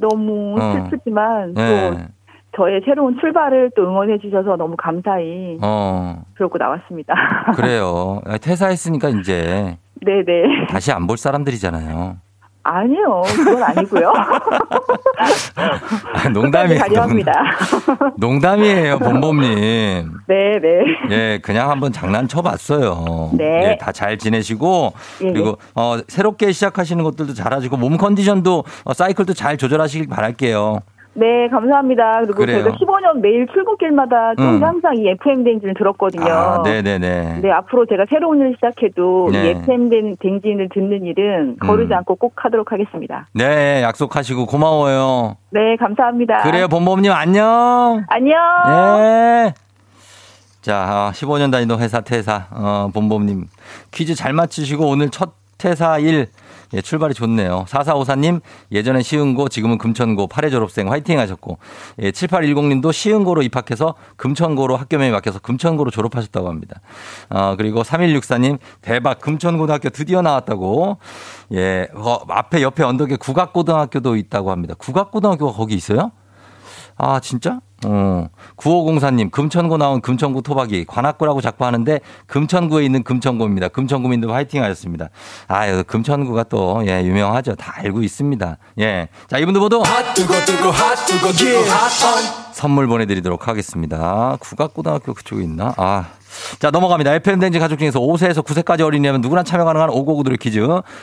[0.00, 0.72] 너무 어.
[0.74, 2.08] 슬프지만 또 네.
[2.56, 7.14] 저의 새로운 출발을 또 응원해 주셔서 너무 감사히 어, 그러고 나왔습니다.
[7.56, 8.20] 그래요.
[8.42, 10.66] 퇴사했으니까 이제 네네.
[10.68, 12.16] 다시 안 볼 사람들이잖아요.
[12.64, 14.12] 아니요, 그건 아니고요.
[16.14, 16.78] 아, 농담이에요.
[16.80, 17.32] 가려합니다.
[18.18, 20.12] 농담이에요, 본범님.
[20.28, 20.84] 네 네.
[21.10, 23.30] 예, 그냥 한번 장난쳐봤어요.
[23.36, 23.70] 네.
[23.72, 29.34] 예, 다 잘 지내시고, 예, 그리고, 어, 새롭게 시작하시는 것들도 잘하시고, 몸 컨디션도, 어, 사이클도
[29.34, 30.78] 잘 조절하시길 바랄게요.
[31.14, 32.20] 네, 감사합니다.
[32.22, 32.62] 그리고 그래요.
[32.62, 34.64] 저희가 15년 매일 출근길마다 좀 음.
[34.64, 36.24] 항상 이 FM 댕진을 들었거든요.
[36.24, 37.40] 아, 네네네.
[37.42, 39.44] 네, 앞으로 제가 새로운 일을 시작해도 네.
[39.44, 41.98] 이 FM 댕- 댕진을 듣는 일은 거르지 음.
[41.98, 43.26] 않고 꼭 하도록 하겠습니다.
[43.34, 45.36] 네, 약속하시고 고마워요.
[45.50, 46.38] 네, 감사합니다.
[46.44, 48.04] 그래요, 본범님 안녕!
[48.08, 48.34] 안녕.
[48.98, 49.54] 예.
[50.62, 53.46] 자, 15년 다니던 회사 퇴사, 어, 본범님.
[53.90, 56.28] 퀴즈 잘 맞히시고 오늘 첫 퇴사일,
[56.74, 57.64] 예, 출발이 좋네요.
[57.68, 61.58] 4454님, 예전엔 시흥고, 지금은 금천고, 8회 졸업생 화이팅 하셨고,
[62.00, 66.80] 예, 7810님도 시흥고로 입학해서 금천고로 학교명이 바뀌어서 금천고로 졸업하셨다고 합니다.
[67.28, 70.98] 어, 그리고 3164님, 대박, 금천고등학교 드디어 나왔다고,
[71.52, 74.74] 예, 어, 앞에 옆에 언덕에 국악고등학교도 있다고 합니다.
[74.78, 76.12] 국악고등학교가 거기 있어요?
[76.96, 77.60] 아, 진짜?
[77.86, 78.28] 어.
[78.56, 83.68] 9504님, 금천구 나온 금천구 토박이, 관악구라고 자꾸 하는데, 금천구에 있는 금천구입니다.
[83.68, 85.10] 금천구민들 화이팅 하셨습니다.
[85.48, 87.54] 아유, 금천구가 또, 예, 유명하죠.
[87.56, 88.58] 다 알고 있습니다.
[88.80, 89.08] 예.
[89.28, 89.82] 자, 이분들 모두
[92.52, 94.36] 선물 보내드리도록 하겠습니다.
[94.40, 95.74] 국악고등학교 그쪽에 있나?
[95.76, 96.06] 아.
[96.58, 97.14] 자, 넘어갑니다.
[97.14, 100.60] FM댕지 가족 중에서 5세에서 9세까지 어린이라면 누구나 참여 가능한 오고구 노래 퀴즈.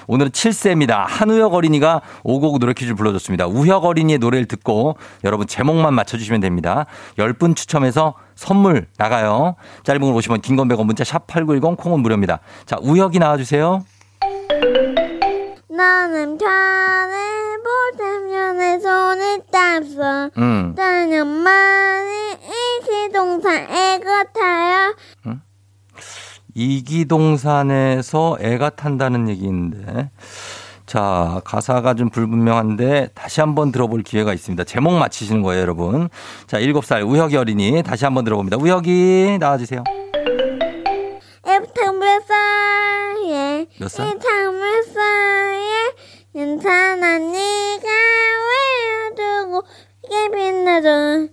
[0.07, 1.05] 오늘은 7세입니다.
[1.07, 3.47] 한우혁 어린이가 오고구 노래 퀴즈를 불러줬습니다.
[3.47, 6.85] 우혁 어린이의 노래를 듣고 여러분 제목만 맞춰주시면 됩니다.
[7.17, 9.55] 10분 추첨해서 선물 나가요.
[9.83, 12.39] 짧은 걸 50원, 긴건 100원, 문자 샵 8910, 콩은 무료입니다.
[12.65, 13.83] 자, 우혁이 나와주세요.
[15.79, 16.37] 나는
[17.63, 20.29] 보자면 내 손을 땄어.
[20.37, 20.73] 음.
[20.75, 22.37] 나는 많이
[22.83, 24.93] 일시동사애 같아요.
[26.53, 30.09] 이기동산에서 애가 탄다는 얘기 있는데.
[30.85, 34.65] 자, 가사가 좀 불분명한데 다시 한번 들어볼 기회가 있습니다.
[34.65, 36.09] 제목 맞히시는 거예요, 여러분.
[36.47, 38.57] 자, 7살 우혁이 어린이 다시 한번 들어봅니다.
[38.57, 39.85] 우혁이 나와주세요.
[43.80, 44.08] 몇 살?
[44.08, 45.93] 이참을 사이에
[46.34, 47.88] 괜찮아 네가
[49.17, 49.63] 외워두고
[50.06, 51.28] 이게 빛나줘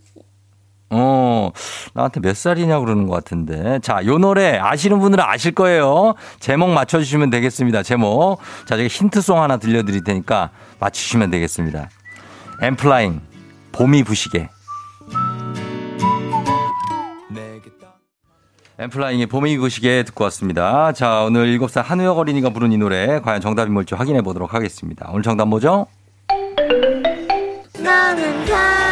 [0.90, 1.50] 어,
[1.94, 3.80] 나한테 몇 살이냐고 그러는 것 같은데.
[3.80, 6.14] 자, 요 노래 아시는 분들은 아실 거예요.
[6.38, 7.82] 제목 맞춰주시면 되겠습니다.
[7.82, 8.38] 제목.
[8.66, 11.88] 자, 제가 힌트송 하나 들려드릴 테니까 맞추시면 되겠습니다.
[12.62, 13.20] 엠플라잉,
[13.72, 14.48] 봄이 부시게.
[18.78, 20.92] 엠플라잉의 봄이 부시게 듣고 왔습니다.
[20.92, 25.08] 자, 오늘 7살 한우혁 어린이가 부른 이 노래 과연 정답이 뭘지 확인해 보도록 하겠습니다.
[25.10, 25.86] 오늘 정답 뭐죠?
[28.46, 28.85] 편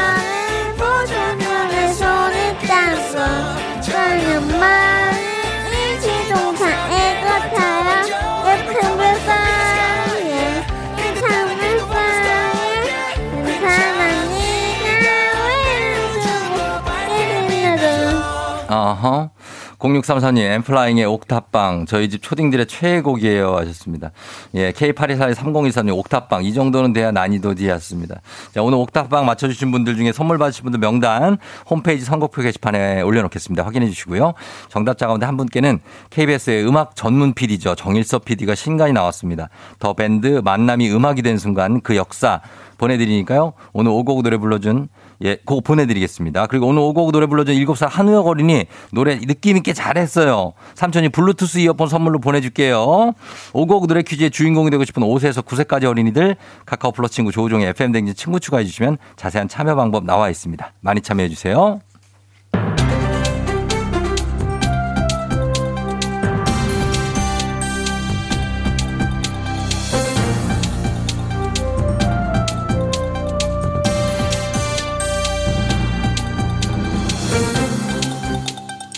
[19.84, 21.84] 0634님, 엠플라잉의 옥탑방.
[21.86, 23.54] 저희 집 초딩들의 최애곡이에요.
[23.56, 24.12] 하셨습니다.
[24.54, 26.44] 예, K82423014님, 옥탑방.
[26.44, 28.22] 이 정도는 돼야 난이도 디였습니다.
[28.54, 31.36] 자, 오늘 옥탑방 맞춰주신 분들 중에 선물 받으신 분들 명단
[31.68, 33.64] 홈페이지 선곡표 게시판에 올려놓겠습니다.
[33.64, 34.32] 확인해 주시고요.
[34.70, 37.74] 정답자 가운데 한 분께는 KBS의 음악 전문 PD죠.
[37.74, 39.50] 정일섭 PD가 신간이 나왔습니다.
[39.78, 42.40] 더 밴드 만남이 음악이 된 순간 그 역사
[42.78, 43.52] 보내드리니까요.
[43.72, 44.88] 오늘 오곡 노래 불러준
[45.22, 46.46] 예, 그거 보내드리겠습니다.
[46.46, 50.52] 그리고 오늘 오곡 노래 불러준 7살 한우혁 어린이 노래 느낌 있게 잘했어요.
[50.74, 53.12] 삼촌이 블루투스 이어폰 선물로 보내줄게요.
[53.52, 58.40] 오곡 노래 퀴즈의 주인공이 되고 싶은 5세에서 9세까지 어린이들 카카오 플러스 친구 조우종의 FM댕진 친구
[58.40, 60.72] 추가해주시면 자세한 참여 방법 나와 있습니다.
[60.80, 61.80] 많이 참여해주세요.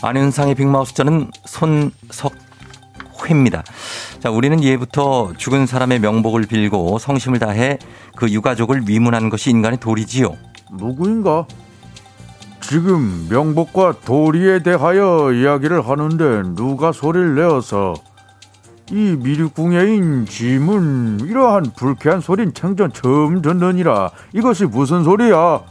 [0.07, 3.65] 안윤상의 빅마우스 저는 손석회입니다.
[4.21, 7.79] 자, 우리는 예부터 죽은 사람의 명복을 빌고 성심을 다해
[8.15, 10.37] 그 유가족을 위문하는 것이 인간의 도리지요.
[10.79, 11.47] 누구인가?
[12.61, 17.95] 지금 명복과 도리에 대하여 이야기를 하는데 누가 소리를 내어서
[18.93, 25.63] 이 미륵궁예인 짐은 이러한 불쾌한 소린 생전 처음 듣느니라 이것이 무슨 소리야?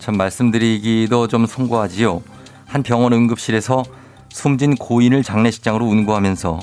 [0.00, 2.33] 참 말씀드리기도 좀 송구하지요.
[2.74, 3.84] 한 병원 응급실에서
[4.30, 6.58] 숨진 고인을 장례식장으로 운구하면서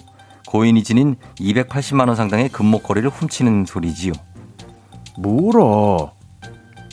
[0.45, 4.11] 고인이 지닌 280만 원 상당의 금목걸이를 훔치는 소리지요.
[5.17, 6.11] 뭐라?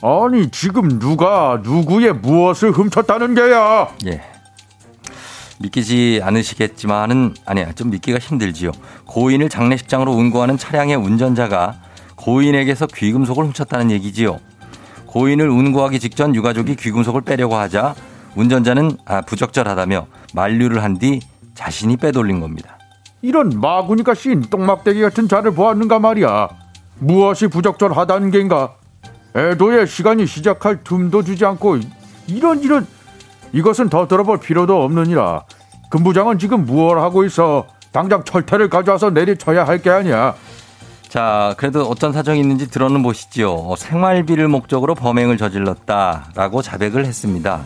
[0.02, 3.88] 아니 지금 누가 누구의 무엇을 훔쳤다는 게야?
[4.06, 4.22] 예.
[5.58, 8.70] 믿기지 않으시겠지만은 아니야 좀 믿기가 힘들지요.
[9.06, 11.74] 고인을 장례식장으로 운구하는 차량의 운전자가
[12.14, 14.38] 고인에게서 귀금속을 훔쳤다는 얘기지요.
[15.06, 17.96] 고인을 운구하기 직전 유가족이 귀금속을 빼려고 하자
[18.36, 21.20] 운전자는 아, 부적절하다며 만류를 한 뒤
[21.54, 22.78] 자신이 빼돌린 겁니다.
[23.22, 26.48] 이런 마구니까 씬 똥막대기 같은 자를 보았는가 말이야.
[27.00, 28.74] 무엇이 부적절하다는 게인가?
[29.36, 31.78] 애도의 시간이 시작할 틈도 주지 않고
[32.28, 32.86] 이런 이런
[33.52, 35.44] 이것은 더 들어볼 필요도 없느니라.
[35.90, 37.66] 금부장은 지금 무얼 하고 있어?
[37.92, 40.34] 당장 철퇴를 가져와서 내리쳐야 할 게 아니야.
[41.08, 43.52] 자, 그래도 어떤 사정이 있는지 들어는 보시지요.
[43.54, 47.62] 어, 생활비를 목적으로 범행을 저질렀다라고 자백을 했습니다.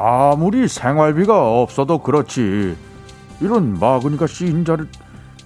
[0.00, 2.76] 아무리 생활비가 없어도 그렇지.
[3.40, 4.86] 이런 마구니까 씨인자를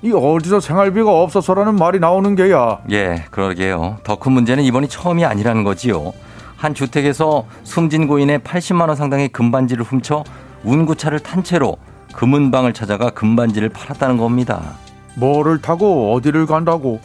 [0.02, 2.80] 이 어디서 생활비가 없어서라는 말이 나오는 게야.
[2.90, 3.98] 예, 그러게요.
[4.04, 6.12] 더 큰 문제는 이번이 처음이 아니라는 거지요.
[6.56, 10.22] 한 주택에서 숨진 고인의 80만 원 상당의 금반지를 훔쳐
[10.64, 11.76] 운구차를 탄 채로
[12.14, 14.74] 금은방을 찾아가 금반지를 팔았다는 겁니다.
[15.16, 17.00] 뭐를 타고 어디를 간다고?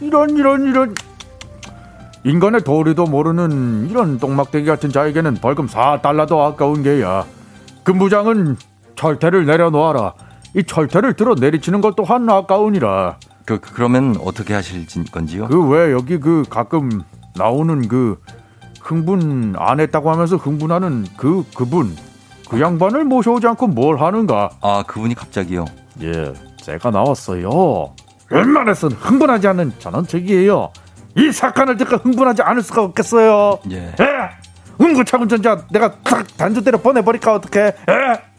[0.00, 0.94] 이런 이런 이런
[2.24, 7.24] 인간의 도리도 모르는 이런 똥막대기 같은 자에게는 벌금 4달러도 아까운 게야.
[7.84, 8.56] 금부장은
[8.94, 10.12] 철퇴를 내려놓아라.
[10.54, 13.16] 이 철퇴를 들어 내리치는 것 또한 아까우니라.
[13.46, 15.48] 그 그러면 어떻게 하실 건지요?
[15.48, 17.02] 그 왜 여기 그 가끔
[17.36, 18.20] 나오는 그
[18.82, 21.96] 흥분 안 했다고 하면서 흥분하는 그 그분
[22.48, 24.50] 그 양반을 모셔오지 않고 뭘 하는가?
[24.60, 25.64] 아, 그분이 갑자기요.
[26.02, 27.94] 예, 제가 나왔어요.
[28.30, 30.70] 웬만해서는 흥분하지 않는 전원책이에요.
[31.16, 33.58] 이 사건을 듣고 흥분하지 않을 수가 없겠어요.
[33.72, 33.94] 예.
[34.00, 34.06] 예?
[34.78, 36.26] 운구차 운전자 내가 탁
[36.62, 37.66] 때려 보내버릴까 어떡해?
[37.66, 38.30] 예?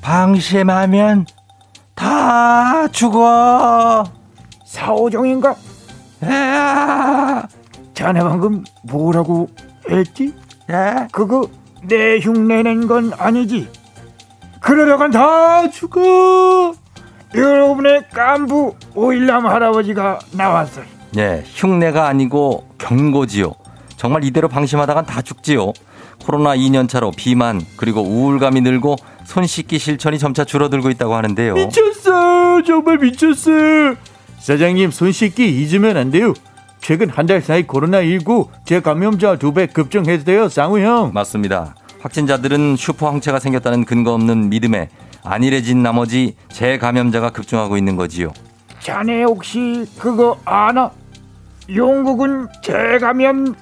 [0.00, 1.26] 방심하면
[1.94, 4.04] 다 죽어.
[4.64, 5.54] 사오정인가?
[6.24, 7.46] 야,
[7.94, 9.48] 자네 방금 뭐라고
[9.90, 10.34] 했지?
[10.70, 11.06] 야.
[11.12, 11.48] 그거
[11.82, 13.68] 내 흉내낸 건 아니지?
[14.72, 16.74] 그러려간 다 죽어.
[17.34, 20.84] 여러분의 깐부 오일남 할아버지가 나왔어요.
[21.16, 23.54] 예, 흉내가 아니고 경고지요.
[23.96, 25.72] 정말 이대로 방심하다간 다 죽지요.
[26.22, 31.54] 코로나 2년차로 비만 그리고 우울감이 늘고 손 씻기 실천이 점차 줄어들고 있다고 하는데요.
[31.54, 33.50] 미쳤어 정말 미쳤어
[34.38, 36.34] 사장님 손 씻기 잊으면 안 돼요
[36.80, 41.74] 최근 한 달 사이 코로나 19 재감염자 두 배 급증했어요 쌍우 형 맞습니다.
[42.00, 44.88] 확진자들은 슈퍼 항체가 생겼다는 근거 없는 믿음에
[45.24, 48.32] 안일해진 나머지 재감염자가 급증하고 있는 거지요.
[48.80, 50.90] 자네 혹시 그거 아나?
[51.74, 53.54] 영국은 재감염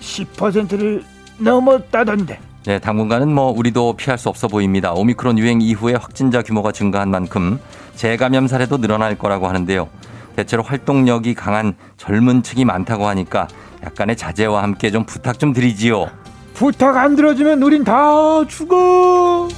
[0.00, 1.04] 10%를
[1.38, 4.92] 넘었다던데 네, 당분간은 뭐 우리도 피할 수 없어 보입니다.
[4.92, 7.58] 오미크론 유행 이후에 확진자 규모가 증가한 만큼
[7.94, 9.88] 재감염 사례도 늘어날 거라고 하는데요.
[10.36, 13.48] 대체로 활동력이 강한 젊은 층이 많다고 하니까
[13.84, 16.06] 약간의 자제와 함께 좀 부탁 좀 드리지요.
[16.54, 19.48] 부탁 안 들어주면 우린 다 죽어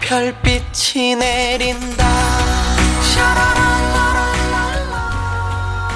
[0.00, 2.08] 별빛이 내린다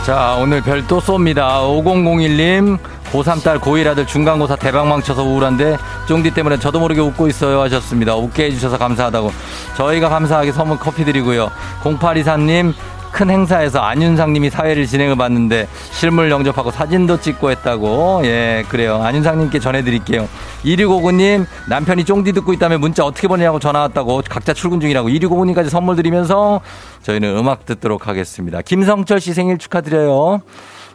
[0.05, 1.61] 자, 오늘 별 또 쏩니다.
[1.63, 2.77] 5001님,
[3.13, 5.79] 고3 딸 고1 아들 중간고사 대박 망 쳐서 우울한데
[6.09, 8.17] 쫑디 때문에 저도 모르게 웃고 있어요 하셨습니다.
[8.17, 9.31] 웃게 해주셔서 감사하다고.
[9.77, 11.53] 저희가 감사하게 선물 커피 드리고요.
[11.85, 12.75] 0823님,
[13.13, 18.23] 큰 행사에서 안윤상님이 사회를 진행을 봤는데 실물 영접하고 사진도 찍고 했다고.
[18.25, 19.03] 예, 그래요.
[19.03, 20.29] 안윤상님께 전해드릴게요.
[20.65, 25.97] 2659님, 남편이 쫑디 듣고 있다며 문자 어떻게 보내냐고 전화 왔다고 각자 출근 중이라고 2659님까지 선물
[25.97, 26.61] 드리면서
[27.03, 28.63] 저희는 음악 듣도록 하겠습니다.
[28.63, 30.41] 김성철 씨 생일 축하드려요.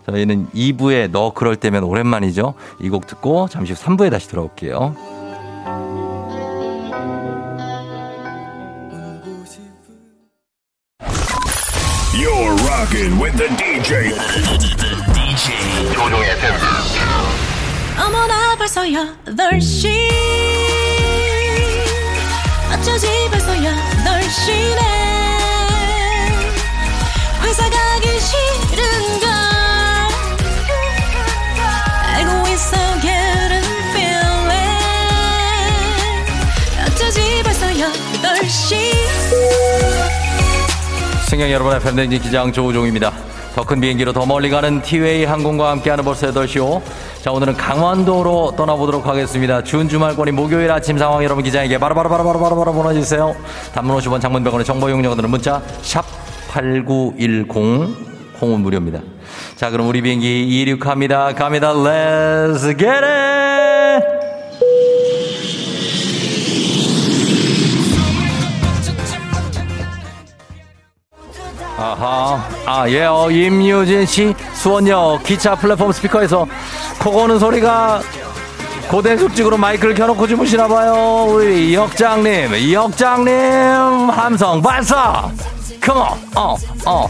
[0.10, 2.54] 저희는 2부에 너 그럴 때면 오랜만이죠.
[2.82, 4.96] 이 곡 듣고 잠시 후 3부에 다시 돌아올게요.
[12.17, 14.13] You're rocking with the DJ.
[15.15, 16.31] DJ 조종의
[17.99, 19.89] 어머나 벌써 8시
[22.73, 24.81] 어쩌지 벌써 8시네
[27.43, 28.86] 회사 가기 싫은
[41.28, 43.12] 승객 여러분 의 팬데믹 기장 조우종입니다.
[43.54, 46.82] 더 큰 비행기로 더 멀리 가는 티웨이 항공과 함께하는 벌써 8시오.
[47.22, 49.62] 자, 오늘은 강원도로 떠나보도록 하겠습니다.
[49.62, 53.36] 준 주말권이 목요일 아침 상황 여러분 기장에게 바로바로바로바로바로 보내주세요.
[53.74, 57.50] 단문 50원 장문 100원의 정보 이용료들은 문자 샵8910
[58.40, 59.02] 콩은 무료입니다.
[59.58, 61.34] 자, 그럼 우리 비행기 이륙합니다.
[61.34, 61.74] 갑니다.
[61.74, 63.37] Let's get it!
[72.66, 76.48] 아, 예, 어, 임유진 씨, 수원역 기차 플랫폼 스피커에서
[77.00, 78.02] 코 고는 소리가
[78.90, 81.28] 고된 숙직으로 마이크를 켜놓고 주무시나 봐요.
[81.30, 85.30] 우리 역장님, 역장님, 함성 발사!
[85.82, 86.56] come on, 어,
[86.86, 87.08] 어.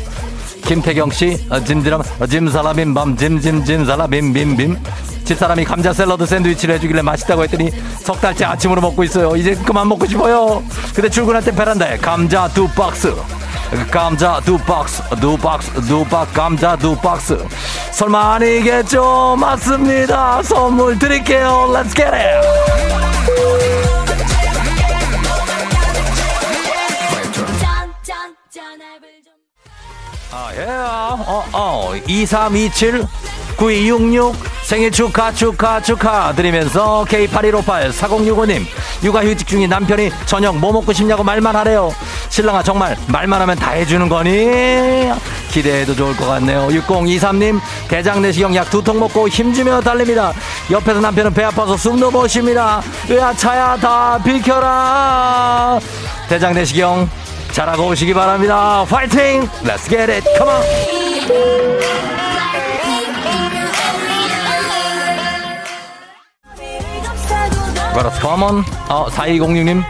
[0.66, 4.78] 김태경 씨, 어, 짐지람, 어, 짐살라빔 밤, 짐짐짐살라빔 빔 빔.
[5.24, 9.36] 집사람이 감자 샐러드 샌드위치를 해주길래 맛있다고 했더니 석 달째 아침으로 먹고 있어요.
[9.36, 10.64] 이제 그만 먹고 싶어요.
[10.96, 13.14] 근데 출근할 때 베란다에 감자 두 박스.
[13.92, 17.38] 감자 두 박스, 두 박스, 두 박스, 감자 두 박스.
[17.92, 19.36] 설마 아니겠죠?
[19.38, 20.42] 맞습니다.
[20.44, 21.68] 선물 드릴게요.
[21.74, 22.48] Let's get it!
[30.32, 30.66] 아, 예.
[30.66, 31.96] 어, 어.
[32.08, 33.06] 2327
[33.58, 38.66] 9266 생일 축하 축하 축하 드리면서 K8158 4065님
[39.02, 41.90] 육아휴직 중인 남편이 저녁 뭐 먹고 싶냐고 말만 하래요.
[42.28, 45.10] 신랑아 정말 말만 하면 다 해주는 거니?
[45.52, 46.68] 기대해도 좋을 것 같네요.
[46.68, 50.34] 6023님 대장 내시경 약 두 통 먹고 힘주며 달립니다.
[50.70, 52.82] 옆에서 남편은 배 아파서 숨도 못 쉽니다.
[53.10, 55.80] 으아 차야 다 비켜라.
[56.28, 57.10] 대장 내시경
[57.54, 58.86] 잘하고 오시기 바랍니다.
[58.90, 59.48] 파이팅!
[59.64, 60.12] Let's get
[67.98, 69.84] 그렇스 come on 어 4206님.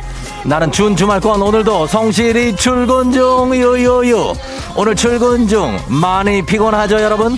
[0.46, 4.34] 나는 준 주말권 오늘도 성실히 출근 중 유유유
[4.78, 5.78] 오늘 출근 중.
[5.88, 7.38] 많이 피곤하죠 여러분?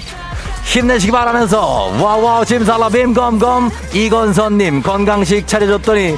[0.64, 6.16] 힘내시기 바라면서 와와 짐살라빔 검검 이건선님 건강식 차려줬더니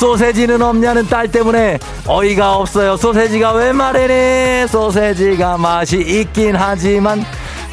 [0.00, 1.78] 소세지는 없냐는 딸 때문에
[2.08, 2.96] 어이가 없어요.
[2.96, 4.66] 소세지가 왜 말이니?
[4.66, 7.24] 소세지가 맛이 있긴 하지만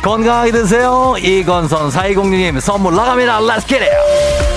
[0.04, 1.16] 건강하게 드세요.
[1.18, 3.40] 이건선 4206님 선물 나갑니다.
[3.62, 4.49] Get it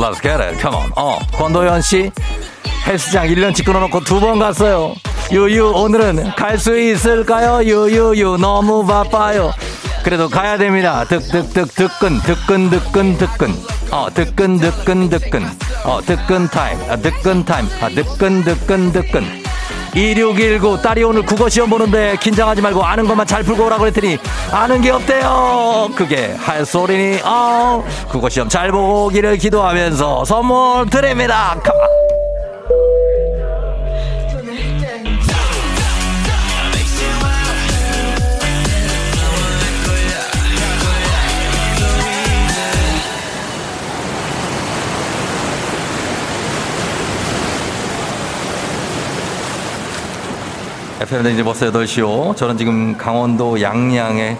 [0.00, 0.58] Let's get it.
[0.60, 0.92] Come on.
[0.96, 2.10] 어, 권도현 씨.
[2.86, 4.94] 헬스장 1년치 끊어놓고 두 번 갔어요.
[5.30, 7.62] 유유, 오늘은 갈 수 있을까요?
[7.62, 9.52] 유유유, 너무 바빠요.
[10.02, 11.04] 그래도 가야 됩니다.
[11.04, 13.54] 득득득, 득근, 득근, 득근, 득근.
[13.90, 15.44] 어, 득근, 득근, 득근.
[15.84, 16.78] 어, 득근 타임.
[16.90, 17.68] 아, 득근 타임.
[17.82, 19.39] 아, 득근, 득근, 득근.
[19.94, 24.18] 2619 딸이 오늘 국어 시험 보는데 긴장하지 말고 아는 것만 잘 풀고 오라고 그랬더니
[24.52, 25.90] 아는 게 없대요.
[25.94, 31.56] 그게 할 소리니 어 국어 시험 잘 보고 오기를 기도하면서 선물 드립니다.
[31.64, 31.74] Come
[51.10, 52.36] FM 댕지 버스 8시오.
[52.36, 54.36] 저는 지금 강원도 양양의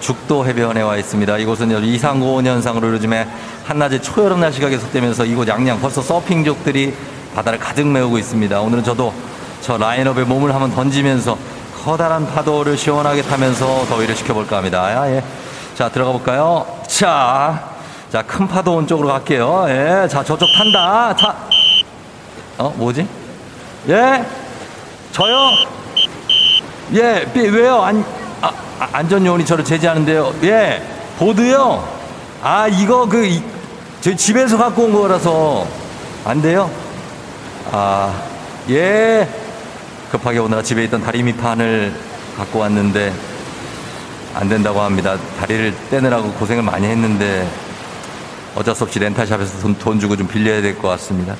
[0.00, 1.36] 죽도 해변에 와 있습니다.
[1.36, 3.28] 이곳은 이상고온 현상으로 요즘에
[3.66, 6.94] 한낮에 초여름 날씨가 계속되면서 이곳 양양 벌써 서핑족들이
[7.34, 8.58] 바다를 가득 메우고 있습니다.
[8.58, 9.12] 오늘은 저도
[9.60, 11.36] 저 라인업에 몸을 한번 던지면서
[11.84, 14.84] 커다란 파도를 시원하게 타면서 더위를 식혀볼까 합니다.
[14.84, 15.22] 아, 예.
[15.74, 16.64] 자, 들어가 볼까요?
[16.86, 17.72] 자,
[18.10, 19.66] 자, 큰 파도 온 쪽으로 갈게요.
[19.68, 20.08] 예.
[20.08, 21.14] 자, 저쪽 탄다.
[21.14, 21.34] 타.
[22.56, 23.06] 어, 뭐지?
[23.90, 24.24] 예?
[25.12, 25.76] 저요?
[26.94, 27.82] 예, 삐- 왜요?
[27.82, 28.04] 안,
[28.40, 30.34] 아, 아, 안전요원이 저를 제지하는데요.
[30.44, 30.82] 예,
[31.18, 31.86] 보드요?
[32.42, 33.42] 아, 이거 그, 이-
[34.00, 35.66] 저희 집에서 갖고 온 거라서
[36.24, 36.70] 안 돼요?
[37.72, 38.12] 아,
[38.70, 39.28] 예.
[40.10, 41.92] 급하게 오느라 집에 있던 다리미판을
[42.36, 43.12] 갖고 왔는데
[44.34, 45.16] 안 된다고 합니다.
[45.40, 47.48] 다리를 떼느라고 고생을 많이 했는데
[48.54, 51.34] 어쩔 수 없이 렌탈샵에서 돈, 돈 주고 좀 빌려야 될 것 같습니다.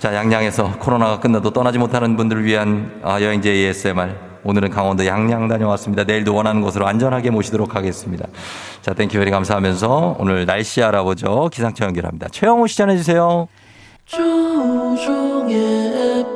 [0.00, 4.29] 자, 양양에서 코로나가 끝나도 떠나지 못하는 분들을 위한 아, 여행지 ASMR.
[4.44, 6.04] 오늘은 강원도 양양 다녀왔습니다.
[6.04, 8.26] 내일도 원하는 곳으로 안전하게 모시도록 하겠습니다.
[8.82, 11.50] 자, Thank you very 감사하면서 오늘 날씨 알아보죠.
[11.52, 12.28] 기상청 연결합니다.
[12.30, 13.48] 최영호 씨 전해주세요.
[14.06, 15.54] 조우종의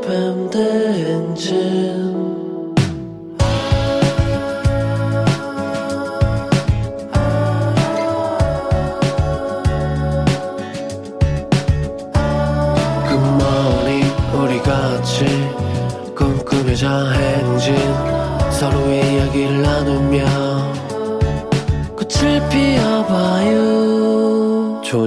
[0.00, 2.33] FM 대행진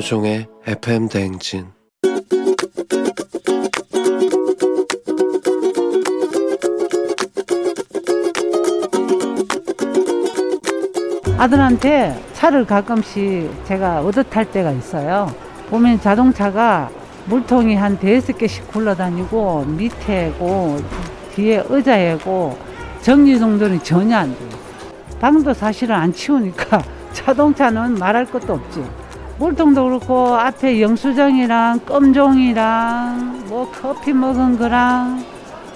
[0.07, 1.65] 조종의 FM 댕진
[11.37, 15.27] 아들한테 차를 가끔씩 제가 얻어탈 때가 있어요.
[15.69, 16.89] 보면 자동차가
[17.25, 20.77] 물통이 한 대여섯 개씩 굴러다니고 밑에고
[21.35, 22.57] 뒤에 의자에고
[23.01, 24.49] 정리 정돈이 전혀 안 돼요.
[25.19, 26.81] 방도 사실은 안 치우니까
[27.11, 29.06] 자동차는 말할 것도 없지.
[29.39, 35.23] 물통도 그렇고 앞에 영수증이랑 껌종이랑 뭐 커피 먹은 거랑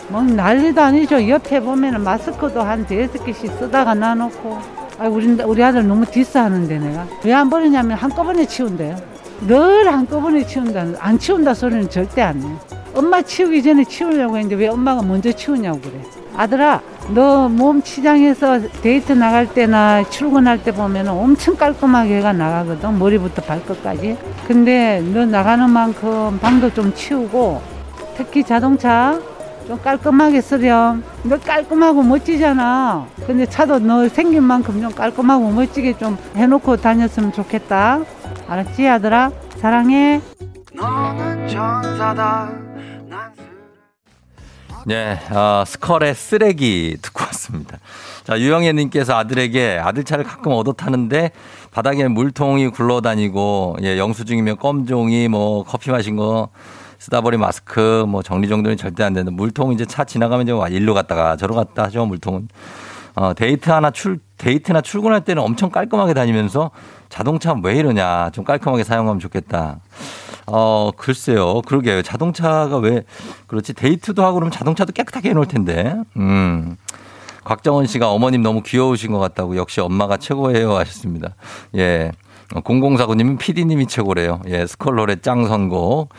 [0.09, 1.27] 뭐 난리도 아니죠.
[1.29, 4.81] 옆에 보면은 마스크도 한 대여섯 개씩 쓰다가 놔놓고.
[4.99, 7.05] 아, 우리, 우리 아들 너무 디스하는데 내가.
[7.23, 8.95] 왜 안 버리냐면 한꺼번에 치운대요.
[9.47, 10.85] 늘 한꺼번에 치운다.
[10.99, 12.47] 안 치운다 소리는 절대 안 해.
[12.93, 15.93] 엄마 치우기 전에 치우려고 했는데 왜 엄마가 먼저 치우냐고 그래.
[16.35, 16.81] 아들아,
[17.13, 22.97] 너 몸 치장에서 데이트 나갈 때나 출근할 때 보면 엄청 깔끔하게 해가 나가거든.
[22.97, 24.17] 머리부터 발끝까지.
[24.47, 27.61] 근데 너 나가는 만큼 방도 좀 치우고
[28.15, 29.19] 특히 자동차
[29.67, 31.03] 좀 깔끔하게 쓰렴.
[31.23, 33.05] 너 깔끔하고 멋지잖아.
[33.27, 37.99] 근데 차도 너 생긴 만큼 좀 깔끔하고 멋지게 좀 해놓고 다녔으면 좋겠다.
[38.47, 39.31] 알았지, 아들아?
[39.57, 40.21] 사랑해.
[44.85, 47.77] 네, 어, 스컬의 쓰레기 듣고 왔습니다.
[48.23, 51.31] 자, 유영애님께서 아들에게 아들 차를 가끔 얻어 타는데
[51.71, 56.49] 바닥에 물통이 굴러다니고, 예, 영수증이면 껌종이, 뭐, 커피 마신 거,
[56.97, 61.37] 쓰다 버린 마스크, 뭐, 정리정돈이 절대 안 되는 물통 이제 차 지나가면 이제 일로 갔다가
[61.37, 62.47] 저로 갔다 하죠, 물통은.
[63.15, 66.71] 어, 데이트 하나 출, 데이트나 출근할 때는 엄청 깔끔하게 다니면서
[67.09, 68.29] 자동차 왜 이러냐.
[68.31, 69.79] 좀 깔끔하게 사용하면 좋겠다.
[70.53, 71.61] 어, 글쎄요.
[71.61, 72.01] 그러게요.
[72.01, 73.03] 자동차가 왜
[73.47, 73.73] 그렇지?
[73.73, 75.95] 데이트도 하고 그러면 자동차도 깨끗하게 해놓을 텐데.
[76.17, 76.75] 음.
[77.43, 81.35] 곽정원 씨가 어머님 너무 귀여우신 것 같다고 역시 엄마가 최고예요 하셨습니다.
[81.77, 82.11] 예.
[82.49, 84.41] 0049님은 PD님이 최고래요.
[84.47, 84.67] 예.
[84.67, 86.09] 스컬롤의 짱 선곡.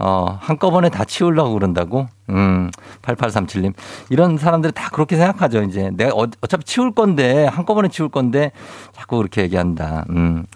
[0.00, 2.06] 어, 한꺼번에 다 치우려고 그런다고?
[2.30, 2.70] 음,
[3.02, 3.74] 8837님.
[4.10, 5.90] 이런 사람들이 다 그렇게 생각하죠, 이제.
[5.94, 8.52] 내가 어, 어차피 치울 건데, 한꺼번에 치울 건데,
[8.92, 10.04] 자꾸 그렇게 얘기한다.
[10.10, 10.46] 음.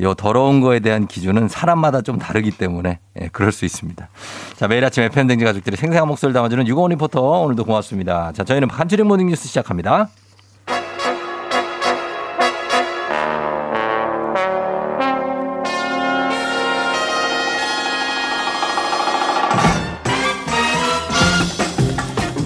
[0.00, 4.08] 요 더러운 거에 대한 기준은 사람마다 좀 다르기 때문에, 예, 그럴 수 있습니다.
[4.56, 8.32] 자, 매일 아침 FM댕지 가족들의 생생한 목소리를 담아주는 유고원 리포터, 오늘도 고맙습니다.
[8.32, 10.08] 자, 저희는 간추린 모닝 뉴스 시작합니다.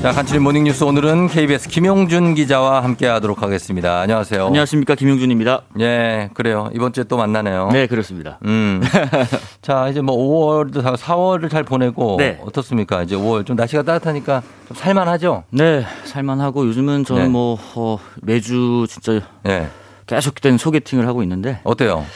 [0.06, 3.98] 자, 간추린 모닝뉴스 오늘은 KBS 김용준 기자와 함께 하도록 하겠습니다.
[4.02, 4.46] 안녕하세요.
[4.46, 4.94] 안녕하십니까.
[4.94, 5.62] 김용준입니다.
[5.80, 6.70] 예, 그래요.
[6.72, 7.70] 이번 주에 또 만나네요.
[7.72, 8.38] 네, 그렇습니다.
[8.44, 8.80] 음.
[9.62, 12.40] 자, 이제 뭐 5월도 다 4월을 잘 보내고 네.
[12.46, 13.02] 어떻습니까?
[13.02, 15.42] 이제 5월 좀 날씨가 따뜻하니까 좀 살만하죠?
[15.50, 17.28] 네, 살만하고 요즘은 저는 네.
[17.28, 19.68] 뭐 어, 매주 진짜 네.
[20.06, 22.06] 계속된 소개팅을 하고 있는데 어때요?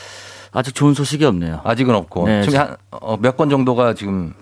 [0.52, 1.62] 아직 좋은 소식이 없네요.
[1.64, 2.28] 아직은 없고.
[2.28, 4.32] 네, 지금 한, 어, 몇건 정도가 지금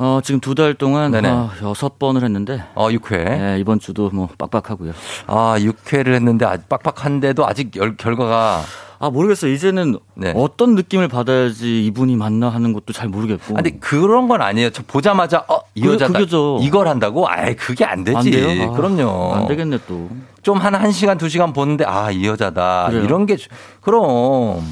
[0.00, 1.28] 어, 지금 두 달 동안 네네.
[1.28, 3.24] 어, 여섯 번을 했는데 어, 6회.
[3.24, 4.92] 네, 이번 주도 뭐 빡빡하고요.
[5.26, 8.62] 아, 6회를 했는데 아직 빡빡한데도 아직 열, 결과가
[9.00, 9.52] 아 모르겠어요.
[9.52, 10.32] 이제는 네.
[10.34, 13.56] 어떤 느낌을 받아야지 이분이 맞나 하는 것도 잘 모르겠고.
[13.56, 14.70] 아니 그런 건 아니에요.
[14.70, 16.12] 저 보자마자 어, 이 그게- 여자다.
[16.12, 16.58] 그게죠.
[16.62, 17.28] 이걸 한다고?
[17.28, 18.16] 아이, 그게 안 되지.
[18.16, 18.70] 안 돼요?
[18.72, 19.34] 아, 그럼요.
[19.34, 20.08] 안 되겠네 또.
[20.42, 22.86] 좀 한 1 시간, 2 시간 보는데 아, 이 여자다.
[22.90, 23.04] 그래요?
[23.04, 23.48] 이런 게 주-
[23.80, 24.64] 그럼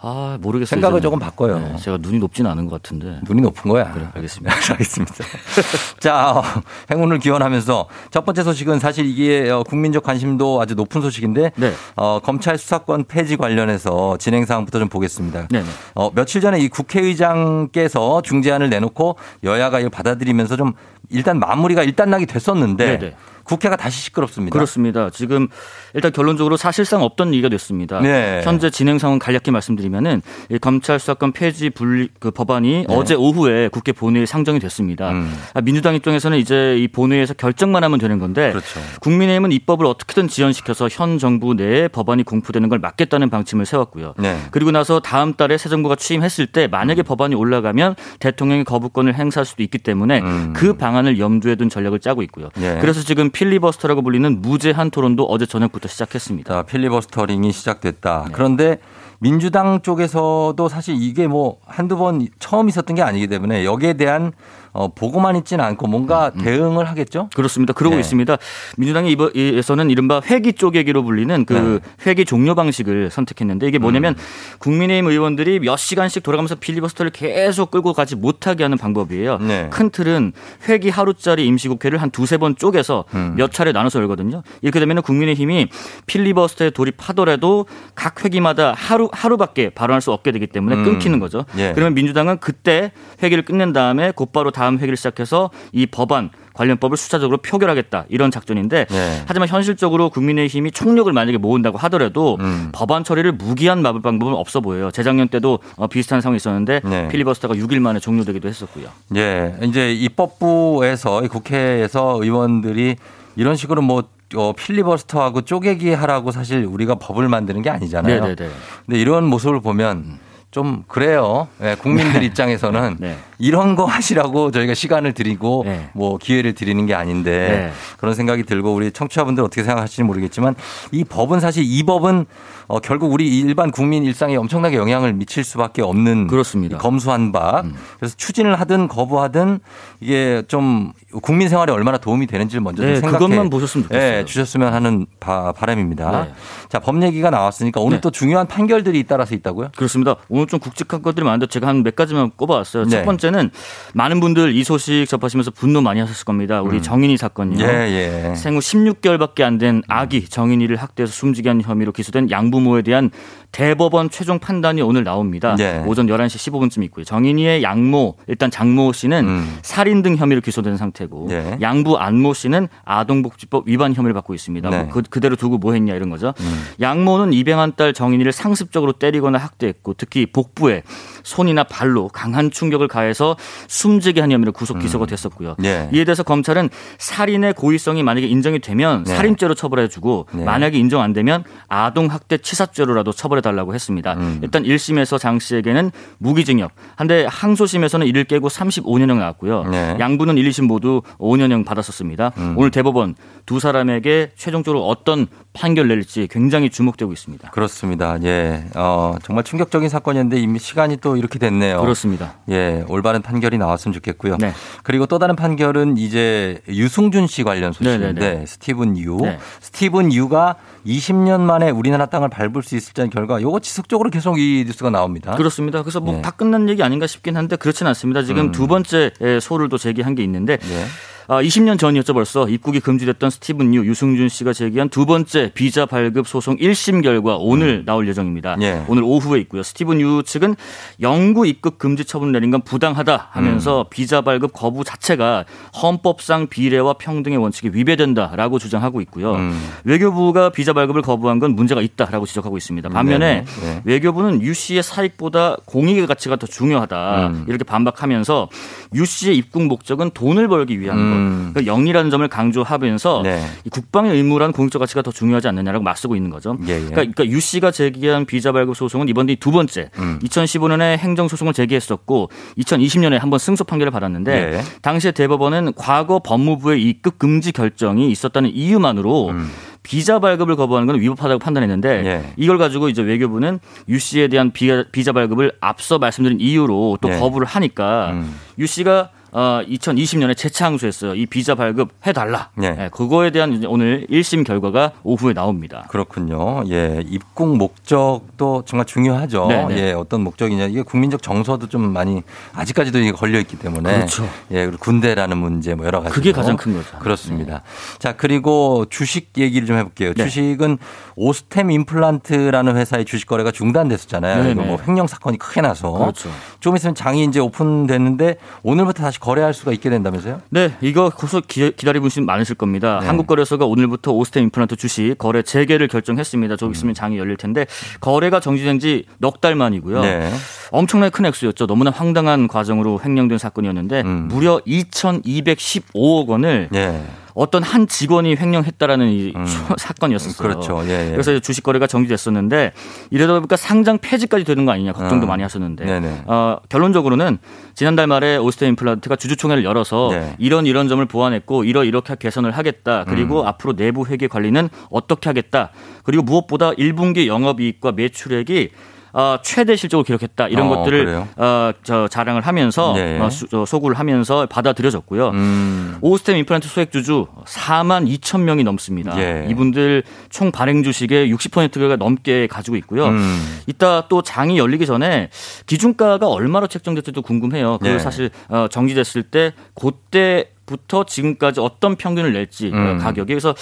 [0.00, 0.76] 아 모르겠어요.
[0.76, 1.02] 생각을 이제는.
[1.02, 1.58] 조금 바꿔요.
[1.58, 3.20] 네, 제가 눈이 높진 않은 것 같은데.
[3.26, 3.90] 눈이 높은 거야.
[3.92, 4.54] 그래, 알겠습니다.
[4.70, 5.14] 알겠습니다.
[5.98, 6.42] 자, 어,
[6.90, 11.72] 행운을 기원하면서 첫 번째 소식은 사실 이게 어, 국민적 관심도 아주 높은 소식인데 네.
[11.96, 15.48] 어, 검찰 수사권 폐지 관련해서 진행 사항부터 좀 보겠습니다.
[15.48, 15.66] 네네.
[15.94, 20.74] 어, 며칠 전에 이 국회의장께서 중재안을 내놓고 여야가 이걸 받아들이면서 좀
[21.10, 23.16] 일단 마무리가 일단락이 됐었는데 네네.
[23.48, 24.52] 국회가 다시 시끄럽습니다.
[24.52, 25.10] 그렇습니다.
[25.10, 25.48] 지금
[25.94, 28.00] 일단 결론적으로 사실상 없던 얘기가 됐습니다.
[28.00, 28.42] 네.
[28.44, 30.20] 현재 진행 상황 간략히 말씀드리면은
[30.50, 32.94] 이 검찰 수사권 폐지 분리 그 법안이 네.
[32.94, 35.10] 어제 오후에 국회 본회의에 상정이 됐습니다.
[35.10, 35.34] 음.
[35.54, 38.80] 아, 민주당 입장에서는 이제 이 본회의에서 결정만 하면 되는 건데 그렇죠.
[39.00, 44.14] 국민의힘은 입법을 어떻게든 지연시켜서 현 정부 내에 법안이 공포되는 걸 막겠다는 방침을 세웠고요.
[44.18, 44.38] 네.
[44.50, 49.62] 그리고 나서 다음 달에 새 정부가 취임했을 때 만약에 법안이 올라가면 대통령이 거부권을 행사할 수도
[49.62, 50.52] 있기 때문에 음.
[50.54, 52.50] 그 방안을 염두에 둔 전략을 짜고 있고요.
[52.56, 52.78] 네.
[52.80, 56.52] 그래서 지금 필리버스터라고 불리는 무제한 토론도 어제 저녁부터 시작했습니다.
[56.52, 58.24] 자, 필리버스터링이 시작됐다.
[58.26, 58.32] 네.
[58.32, 58.78] 그런데
[59.20, 64.32] 민주당 쪽에서도 사실 이게 뭐 한두 번 처음 있었던 게 아니기 때문에 여기에 대한
[64.78, 67.28] 어, 보고만 있지는 않고 뭔가 대응을 하겠죠?
[67.34, 67.72] 그렇습니다.
[67.72, 68.00] 그러고 네.
[68.00, 68.36] 있습니다.
[68.76, 72.06] 민주당이 이번에서는 이른바 회기 쪼개기로 불리는 그 네.
[72.06, 74.58] 회기 종료 방식을 선택했는데 이게 뭐냐면 음.
[74.60, 79.38] 국민의힘 의원들이 몇 시간씩 돌아가면서 필리버스터를 계속 끌고 가지 못하게 하는 방법이에요.
[79.38, 79.66] 네.
[79.70, 80.32] 큰 틀은
[80.68, 83.34] 회기 하루짜리 임시국회를 한 두세 번 쪼개서 음.
[83.36, 84.44] 몇 차례 나눠서 열거든요.
[84.62, 85.70] 이렇게 되면 국민의힘이
[86.06, 87.66] 필리버스터에 돌입하더라도
[87.96, 90.84] 각 회기마다 하루 하루밖에 발언할 수 없게 되기 때문에 음.
[90.84, 91.44] 끊기는 거죠.
[91.56, 91.72] 예.
[91.74, 92.92] 그러면 민주당은 그때
[93.24, 99.22] 회기를 끝낸 다음에 곧바로 다음 회기를 시작해서 이 법안 관련법을 수차적으로 표결하겠다 이런 작전인데 예.
[99.26, 102.70] 하지만 현실적으로 국민의힘이 총력을 만약에 모은다고 하더라도 음.
[102.72, 104.90] 법안 처리를 무기한 막을 방법은 없어 보여요.
[104.90, 107.08] 재작년 때도 어, 비슷한 상황이 있었는데 네.
[107.08, 108.86] 필리버스터가 6일 만에 종료되기도 했었고요.
[109.16, 112.96] 예, 이제 입법부에서 이 국회에서 의원들이
[113.36, 114.04] 이런 식으로 뭐
[114.34, 118.20] 어, 필리버스터하고 쪼개기 하라고 사실 우리가 법을 만드는 게 아니잖아요.
[118.20, 118.50] 네네네.
[118.84, 120.18] 근데 이런 모습을 보면
[120.50, 121.48] 좀 그래요.
[121.62, 123.16] 예, 국민들 입장에서는 네.
[123.38, 125.90] 이런 거 하시라고 저희가 시간을 드리고 네.
[125.94, 127.72] 뭐 기회를 드리는 게 아닌데 네.
[127.98, 130.54] 그런 생각이 들고 우리 청취자분들 어떻게 생각하실지 모르겠지만
[130.92, 132.26] 이 법은 사실 이 법은
[132.66, 136.76] 어, 결국 우리 일반 국민 일상에 엄청나게 영향을 미칠 수밖에 없는 그렇습니다.
[136.76, 137.64] 이 검수한 바
[137.98, 139.60] 그래서 추진을 하든 거부하든
[140.00, 144.18] 이게 좀 국민 생활에 얼마나 도움이 되는지를 먼저 네, 좀 생각해 그것만 보셨으면 좋겠어요.
[144.18, 146.24] 예, 주셨으면 하는 바, 바람입니다.
[146.24, 146.32] 네.
[146.68, 148.00] 자, 법 얘기가 나왔으니까 오늘 네.
[148.02, 149.70] 또 중요한 판결들이 잇따라서 있다고요?
[149.76, 150.16] 그렇습니다.
[150.28, 152.84] 오늘 좀 굵직한 것들이 많은데 제가 한 몇 가지만 꼽아왔어요.
[152.84, 152.90] 네.
[152.90, 153.50] 첫 번째 는
[153.92, 156.62] 많은 분들 이 소식 접하시면서 분노 많이 하셨을 겁니다.
[156.62, 157.64] 우리 정인이 사건이요.
[157.64, 157.70] 음.
[157.70, 158.34] 예, 예.
[158.34, 163.10] 생후 16개월밖에 안 된 아기 정인이를 학대해서 숨지게 한 혐의로 기소된 양부모에 대한
[163.52, 165.56] 대법원 최종 판단이 오늘 나옵니다.
[165.56, 165.82] 네.
[165.86, 167.04] 오전 11시 15분쯤 있고요.
[167.04, 169.58] 정인이의 양모, 일단 장모 씨는 음.
[169.62, 171.58] 살인 등 혐의로 기소된 상태고 네.
[171.60, 174.70] 양부 안모 씨는 아동복지법 위반 혐의를 받고 있습니다.
[174.70, 174.82] 네.
[174.82, 176.34] 뭐 그, 그대로 두고 뭐 했냐 이런 거죠.
[176.40, 176.64] 음.
[176.80, 180.82] 양모는 입양한 딸 정인이를 상습적으로 때리거나 학대했고 특히 복부에
[181.22, 183.36] 손이나 발로 강한 충격을 가해서
[183.66, 185.56] 숨지게 한 혐의로 구속 기소가 됐었고요.
[185.58, 185.88] 네.
[185.92, 186.68] 이에 대해서 검찰은
[186.98, 189.16] 살인의 고의성이 만약에 인정이 되면 네.
[189.16, 190.44] 살인죄로 처벌해주고 네.
[190.44, 194.14] 만약에 인정 안 되면 아동학대 치사죄로라도 처벌 해 달라고 했습니다.
[194.14, 194.40] 음.
[194.42, 199.64] 일단 1심에서 장 씨에게는 무기징역, 한데 항소심에서는 이를 깨고 35년형 나왔고요.
[199.64, 199.96] 네.
[199.98, 202.32] 양부는 1, 2심 모두 5년형 받았었습니다.
[202.36, 202.54] 음.
[202.58, 203.14] 오늘 대법원
[203.46, 205.26] 두 사람에게 최종적으로 어떤
[205.58, 207.50] 판결 낼지 굉장히 주목되고 있습니다.
[207.50, 208.16] 그렇습니다.
[208.22, 208.64] 예.
[208.76, 211.80] 어, 정말 충격적인 사건이었는데 이미 시간이 또 이렇게 됐네요.
[211.80, 212.34] 그렇습니다.
[212.48, 212.84] 예.
[212.88, 214.36] 올바른 판결이 나왔으면 좋겠고요.
[214.38, 214.52] 네.
[214.84, 218.46] 그리고 또 다른 판결은 이제 유승준 씨 관련 소식인데 네네네.
[218.46, 219.16] 스티븐 유.
[219.16, 219.38] 네.
[219.60, 220.54] 스티븐 유가
[220.86, 225.34] 20년 만에 우리나라 땅을 밟을 수 있을지는 결과 요거 지속적으로 계속 이 뉴스가 나옵니다.
[225.34, 225.82] 그렇습니다.
[225.82, 226.22] 그래서 뭐 예.
[226.22, 228.22] 다 끝난 얘기 아닌가 싶긴 한데 그렇진 않습니다.
[228.22, 228.52] 지금 음.
[228.52, 229.10] 두 번째
[229.42, 230.84] 소를 또 제기한 게 있는데 예.
[231.30, 236.26] 아, 20년 전이었죠 벌써 입국이 금지됐던 스티븐 유 유승준 씨가 제기한 두 번째 비자 발급
[236.26, 238.54] 소송 1심 결과 오늘 나올 예정입니다.
[238.54, 238.62] 음.
[238.62, 238.82] 예.
[238.88, 239.62] 오늘 오후에 있고요.
[239.62, 240.56] 스티븐 유 측은
[241.02, 243.84] 영구 입국 금지 처분 내린 건 부당하다 하면서 음.
[243.90, 245.44] 비자 발급 거부 자체가
[245.82, 249.34] 헌법상 비례와 평등의 원칙에 위배된다라고 주장하고 있고요.
[249.34, 249.60] 음.
[249.84, 252.88] 외교부가 비자 발급을 거부한 건 문제가 있다라고 지적하고 있습니다.
[252.88, 253.44] 반면에 네네.
[253.74, 253.82] 네.
[253.84, 257.44] 외교부는 유 씨의 사익보다 공익의 가치가 더 중요하다 음.
[257.48, 258.48] 이렇게 반박하면서
[258.94, 261.17] 유 씨의 입국 목적은 돈을 벌기 위한 음.
[261.18, 263.44] 것, 그 영리라는 점을 강조하면서 네.
[263.64, 266.56] 이 국방의 의무란 공익적 가치가 더 중요하지 않느냐라고 맞서고 있는 거죠.
[266.66, 266.78] 예, 예.
[266.78, 269.90] 그러니까, 그러니까 유 씨가 제기한 비자 발급 소송은 이번 뒤두 번째.
[269.98, 270.18] 음.
[270.22, 274.62] 2015년에 행정 소송을 제기했었고 2020년에 한번 승소 판결을 받았는데 예.
[274.82, 279.50] 당시에 대법원은 과거 법무부의 입국 금지 결정이 있었다는 이유만으로 음.
[279.82, 282.32] 비자 발급을 거부하는 건 위법하다고 판단했는데 예.
[282.36, 283.58] 이걸 가지고 이제 외교부는
[283.88, 287.18] 유 씨에 대한 비자, 비자 발급을 앞서 말씀드린 이유로 또 예.
[287.18, 288.34] 거부를 하니까 음.
[288.58, 291.14] 유 씨가 어, 2020년에 재차항소했어요.
[291.14, 292.50] 이 비자 발급 해달라.
[292.62, 292.76] 예.
[292.78, 295.86] 예, 그거에 대한 이제 오늘 1심 결과가 오후에 나옵니다.
[295.88, 296.64] 그렇군요.
[296.70, 299.46] 예, 입국 목적도 정말 중요하죠.
[299.48, 299.78] 네, 네.
[299.78, 302.22] 예, 어떤 목적이냐 이게 국민적 정서도 좀 많이
[302.54, 304.28] 아직까지도 이게 걸려 있기 때문에 그렇죠.
[304.50, 306.98] 예, 그리고 군대라는 문제 뭐 여러 가지 그게 가장 큰 거죠.
[306.98, 307.62] 그렇습니다.
[307.98, 310.14] 자 그리고 주식 얘기를 좀 해볼게요.
[310.14, 310.24] 네.
[310.24, 310.78] 주식은
[311.16, 314.44] 오스템 임플란트라는 회사의 주식 거래가 중단됐었잖아요.
[314.44, 314.68] 네, 이거 네.
[314.68, 316.30] 뭐 횡령 사건이 크게 나서 그렇죠.
[316.60, 320.40] 좀 있으면 장이 이제 오픈됐는데 오늘부터 다시 거래할 수가 있게 된다면서요?
[320.50, 321.10] 네, 이거
[321.46, 322.98] 기, 기다리고 계신 분 많으실 겁니다.
[323.00, 323.06] 네.
[323.06, 326.54] 한국거래소가 오늘부터 오스템 임플란트 주식 거래 재개를 결정했습니다.
[326.54, 326.56] 음.
[326.56, 327.66] 조금 있으면 장이 열릴 텐데
[328.00, 330.00] 거래가 정지된 지 넉 달 만이고요.
[330.02, 330.30] 네.
[330.72, 331.66] 엄청나게 큰 액수였죠.
[331.66, 334.28] 너무나 황당한 과정으로 횡령된 사건이었는데 음.
[334.28, 337.02] 무려 2,215억 원을 예.
[337.38, 339.44] 어떤 한 직원이 횡령했다라는 이 음.
[339.78, 340.34] 사건이었어요.
[340.38, 340.82] 그렇죠.
[340.86, 341.10] 예, 예.
[341.12, 342.72] 그래서 주식 거래가 정지됐었는데
[343.10, 345.28] 이러다 보니까 상장 폐지까지 되는 거 아니냐 걱정도 어.
[345.28, 346.22] 많이 하셨는데 네네.
[346.26, 347.38] 어, 결론적으로는
[347.74, 350.34] 지난달 말에 오스템 임플란트가 주주총회를 열어서 네.
[350.38, 353.04] 이런 이런 점을 보완했고 이러 이렇게 개선을 하겠다.
[353.04, 353.46] 그리고 음.
[353.46, 355.70] 앞으로 내부 회계 관리는 어떻게 하겠다.
[356.02, 358.70] 그리고 무엇보다 1분기 영업이익과 매출액이
[359.18, 361.28] 어, 최대 실적을 기록했다 이런 어, 것들을 그래요?
[361.36, 363.18] 어, 저 자랑을 하면서 네.
[363.18, 365.30] 어, 수- 저 소구를 하면서 받아들여졌고요.
[365.30, 365.98] 음.
[366.00, 369.18] 오스템 임플란트 소액 주주 4만 2천 명이 넘습니다.
[369.18, 369.46] 예.
[369.50, 373.06] 이분들 총 발행 주식의 60%가 넘게 가지고 있고요.
[373.08, 373.58] 음.
[373.66, 375.30] 이따 또 장이 열리기 전에
[375.66, 377.78] 기준가가 얼마로 책정될지도 궁금해요.
[377.78, 377.98] 그걸 예.
[377.98, 382.98] 사실 어, 정지됐을 때 그때 부터 지금까지 어떤 평균을 낼지 어, 음.
[382.98, 383.54] 가격이 그래서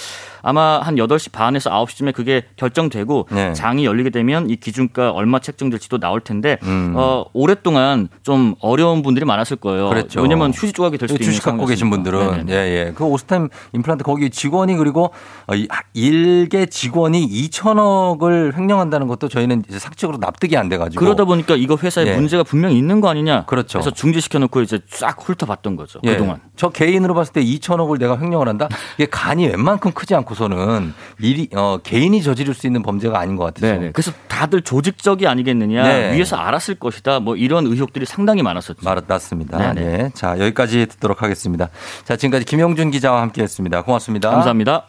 [0.43, 3.53] 아마 한 8시 반에서 9시쯤에 그게 결정되고 네.
[3.53, 6.93] 장이 열리게 되면 이 기준가 얼마 책정될지도 나올 텐데 음.
[6.95, 9.89] 어, 오랫동안 좀 어려운 분들이 많았을 거예요.
[9.89, 10.21] 그렇죠.
[10.21, 11.89] 왜냐면 휴지 조각이 될 수도 있는 주식 갖고 계신.
[11.89, 12.51] 분들은 네네.
[12.53, 12.91] 예, 예.
[12.93, 15.11] 그 오스템 임플란트 거기 직원이 그리고
[15.47, 21.23] 어, 이- 일개 직원이 2천억을 횡령한다는 것도 저희는 이제 상식적으로 납득이 안 돼 가지고 그러다
[21.23, 22.15] 보니까 이거 회사에 예.
[22.15, 23.45] 문제가 분명히 있는 거 아니냐.
[23.45, 23.79] 그렇죠.
[23.79, 25.99] 그래서 중지시켜 놓고 이제 싹 훑어봤던 거죠.
[26.03, 26.13] 예.
[26.13, 26.41] 그동안.
[26.57, 28.67] 저 개인 으로 봤을 때 2천억을 내가 횡령을 한다?
[28.97, 33.67] 이게 간이 웬만큼 크지 않고서는 일이, 어, 개인이 저지를 수 있는 범죄가 아닌 것 같아서.
[33.67, 33.91] 네네.
[33.91, 35.83] 그래서 다들 조직적이 아니겠느냐.
[35.83, 36.15] 네.
[36.15, 37.19] 위에서 알았을 것이다.
[37.19, 38.79] 뭐 이런 의혹들이 상당히 많았었죠.
[38.83, 39.57] 말, 맞습니다.
[39.57, 39.97] 네네.
[39.97, 40.11] 네.
[40.13, 41.69] 자, 여기까지 듣도록 하겠습니다.
[42.05, 43.81] 자, 지금까지 김영준 기자와 함께 했습니다.
[43.81, 44.29] 고맙습니다.
[44.29, 44.85] 감사합니다.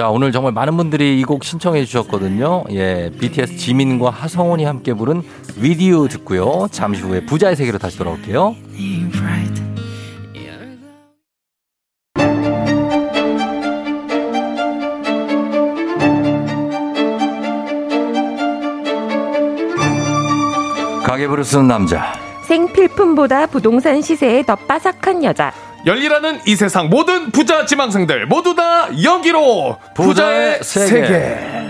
[0.00, 2.64] 자, 오늘 정말 많은 분들이 이 곡 신청해 주셨거든요.
[2.70, 5.22] 예, BTS 지민과 하성운이 함께 부른
[5.58, 6.68] 위디오 듣고요.
[6.70, 8.56] 잠시 후에 부자의 세계로 다시 돌아올게요.
[21.04, 22.12] 가계부를 쓰는 남자.
[22.46, 25.52] 생필품보다 부동산 시세에 더 빠삭한 여자.
[25.86, 31.06] 열리라는 이 세상 모든 부자 지망생들 모두 다 여기로 부자의, 부자의 세계.
[31.06, 31.60] 세계.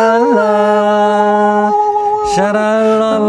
[0.00, 1.72] 샤랄랄라랄라라
[2.34, 3.19] 샤랄랄랄라라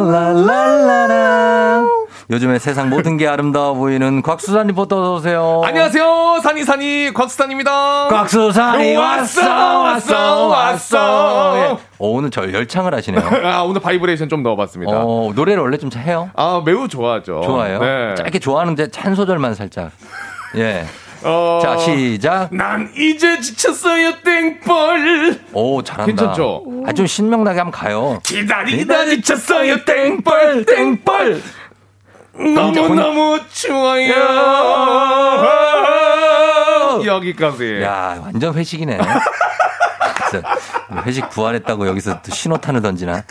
[2.31, 5.61] 요즘에 세상 모든 게 아름다워 보이는 곽수산 리포터 어서 오세요.
[5.65, 8.07] 안녕하세요 산이 산이 곽수산입니다.
[8.07, 11.53] 곽수산이 왔어 왔어 왔어.
[11.57, 11.61] 예.
[11.61, 11.65] 예.
[11.71, 13.21] 어, 오늘 저 열창을 하시네요.
[13.43, 14.93] 아 오늘 바이브레이션 좀 넣어봤습니다.
[14.93, 16.29] 어, 노래를 원래 좀 해요?
[16.33, 17.41] 아 매우 좋아하죠.
[17.43, 17.79] 좋아요.
[17.79, 18.15] 네.
[18.15, 19.91] 짧게 좋아하는데 한 소절만 살짝.
[20.55, 20.85] 예.
[21.23, 22.47] 어, 자 시작.
[22.55, 25.41] 난 이제 지쳤어요 땡벌.
[25.51, 26.05] 오 잘한다.
[26.05, 26.63] 괜찮죠?
[26.87, 28.19] 아, 좀 신명나게 한번 가요.
[28.23, 31.41] 기다리다 지쳤어요 땡벌 땡벌.
[32.33, 34.13] 너무 너무 좋아요.
[37.05, 37.81] 여기까지.
[37.81, 38.97] 야 완전 회식이네.
[40.31, 40.47] 진짜
[41.05, 43.23] 회식 부활했다고 여기서 또 신호탄을 던지나.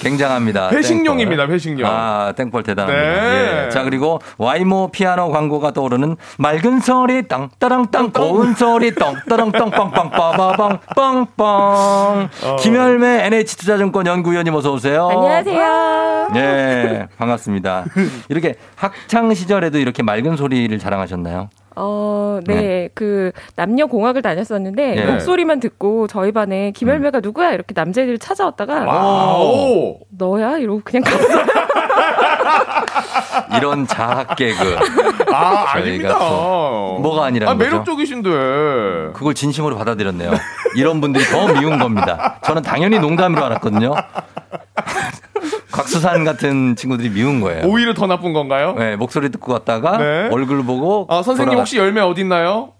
[0.00, 0.70] 굉장합니다.
[0.70, 1.54] 회식용입니다, 땡벌.
[1.54, 1.88] 회식용.
[1.90, 3.02] 아, 땡벌 대단합니다.
[3.22, 3.64] 네.
[3.66, 3.70] 예.
[3.70, 9.52] 자, 그리고 와이모 피아노 광고가 떠오르는 맑은 소리 땅 따랑 땅 고운 소리 땅 따랑
[9.52, 12.28] 땅 빵빵 빠바방 빵빵.
[12.42, 12.56] 어.
[12.60, 15.08] 김열매 NH투자증권 연구위원님 어서 오세요.
[15.08, 16.28] 안녕하세요.
[16.34, 17.84] 네, 반갑습니다.
[18.28, 21.48] 이렇게 학창 시절에도 이렇게 맑은 소리를 자랑하셨나요?
[21.76, 22.88] 어, 네.
[22.94, 25.06] 그 남녀 공학을 다녔었는데 네.
[25.06, 29.98] 목소리만 듣고 저희 반에 김열매가 누구야 이렇게 남자애들이 찾아왔다가 와우.
[30.16, 31.44] 너야 이러고 그냥 갔어요.
[33.56, 34.76] 이런 자학 개그.
[35.32, 36.18] 아, 저희가 아닙니다.
[36.18, 37.56] 또 뭐가 아니라는 아?
[37.56, 38.30] 매력적이신데.
[39.14, 40.32] 그걸 진심으로 받아들였네요.
[40.76, 42.38] 이런 분들이 더 미운 겁니다.
[42.44, 43.94] 저는 당연히 농담으로 알았거든요.
[45.72, 47.64] 곽수산 같은 친구들이 미운 거예요.
[47.66, 48.74] 오히려 더 나쁜 건가요?
[48.78, 50.28] 네, 목소리 듣고 갔다가 네.
[50.30, 52.73] 얼굴 보고 아, 선생님 돌아가- 혹시 열매 어딨나요?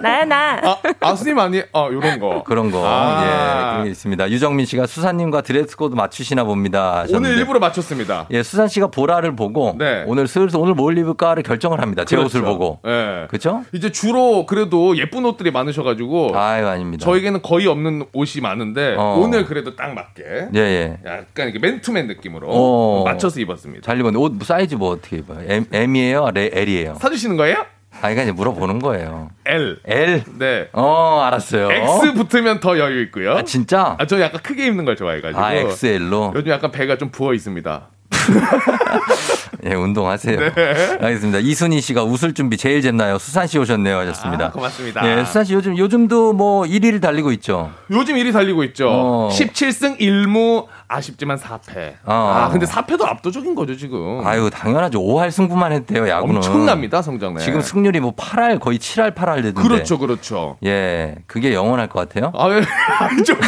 [0.00, 0.60] 나야 나.
[0.62, 2.42] 아, 아, 스님 아니, 아, 요런 거.
[2.44, 2.82] 그런 거.
[2.86, 3.22] 아.
[3.24, 4.30] 예, 그런 게 있습니다.
[4.30, 7.00] 유정민 씨가 수산님과 드레스 코드 맞추시나 봅니다.
[7.00, 7.16] 하셨는데.
[7.28, 8.26] 오늘 일부러 맞췄습니다.
[8.30, 10.04] 예, 수산 씨가 보라를 보고 네.
[10.06, 12.04] 오늘 슬슬 오늘 뭘 입을까를 결정을 합니다.
[12.04, 12.58] 제 옷을 그렇죠.
[12.58, 12.80] 보고.
[12.86, 13.26] 예.
[13.28, 13.64] 그렇죠?
[13.72, 16.32] 이제 주로 그래도 예쁜 옷들이 많으셔 가지고.
[16.36, 17.04] 아유, 아닙니다.
[17.04, 19.16] 저에게는 거의 없는 옷이 많은데 어.
[19.18, 20.22] 오늘 그래도 딱 맞게
[20.54, 20.98] 예, 예.
[21.04, 23.04] 약간 이렇게 맨투맨 느낌으로 어.
[23.04, 23.82] 맞춰서 입었습니다.
[23.84, 25.40] 잘 입었는데 옷 사이즈 뭐 어떻게 입어요?
[25.48, 26.30] M, M이에요?
[26.32, 26.94] 레- L이에요?
[27.00, 27.64] 사주시는 거예요?
[28.02, 29.30] 아니, 그냥 물어보는 거예요.
[29.46, 29.78] L.
[29.86, 30.22] L?
[30.38, 30.68] 네.
[30.72, 31.70] 어, 알았어요.
[31.72, 33.32] X 붙으면 더 여유 있고요.
[33.34, 33.96] 아, 진짜?
[33.98, 35.40] 아, 저 약간 크게 입는 걸 좋아해가지고.
[35.42, 36.32] 아, XL로?
[36.36, 37.88] 요즘 약간 배가 좀 부어 있습니다.
[39.64, 40.38] 예, 운동하세요.
[40.38, 40.52] 네.
[41.00, 41.38] 알겠습니다.
[41.38, 43.18] 이순희 씨가 웃을 준비 제일 잼나요.
[43.18, 43.98] 수산 씨 오셨네요.
[43.98, 44.46] 하셨습니다.
[44.46, 45.06] 아, 고맙습니다.
[45.20, 47.70] 예, 수산 씨 요즘, 요즘도 뭐 1위를 달리고 있죠.
[47.90, 48.88] 요즘 일이 달리고 있죠.
[48.90, 49.28] 어.
[49.32, 51.94] 17승 1무 아쉽지만 4패.
[52.04, 52.12] 어.
[52.44, 54.20] 아, 근데 4패도 압도적인 거죠, 지금.
[54.24, 55.00] 아유, 당연하죠.
[55.00, 56.36] 5할 승부만 했대요, 야구는.
[56.36, 57.40] 엄청납니다, 성장네.
[57.40, 59.62] 지금 승률이 뭐 8할, 거의 7할, 8할 되던데.
[59.68, 60.56] 그렇죠, 그렇죠.
[60.64, 62.32] 예, 그게 영원할 것 같아요.
[62.36, 62.60] 아, 왜?
[63.24, 63.38] 좀.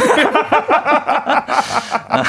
[2.09, 2.23] 아,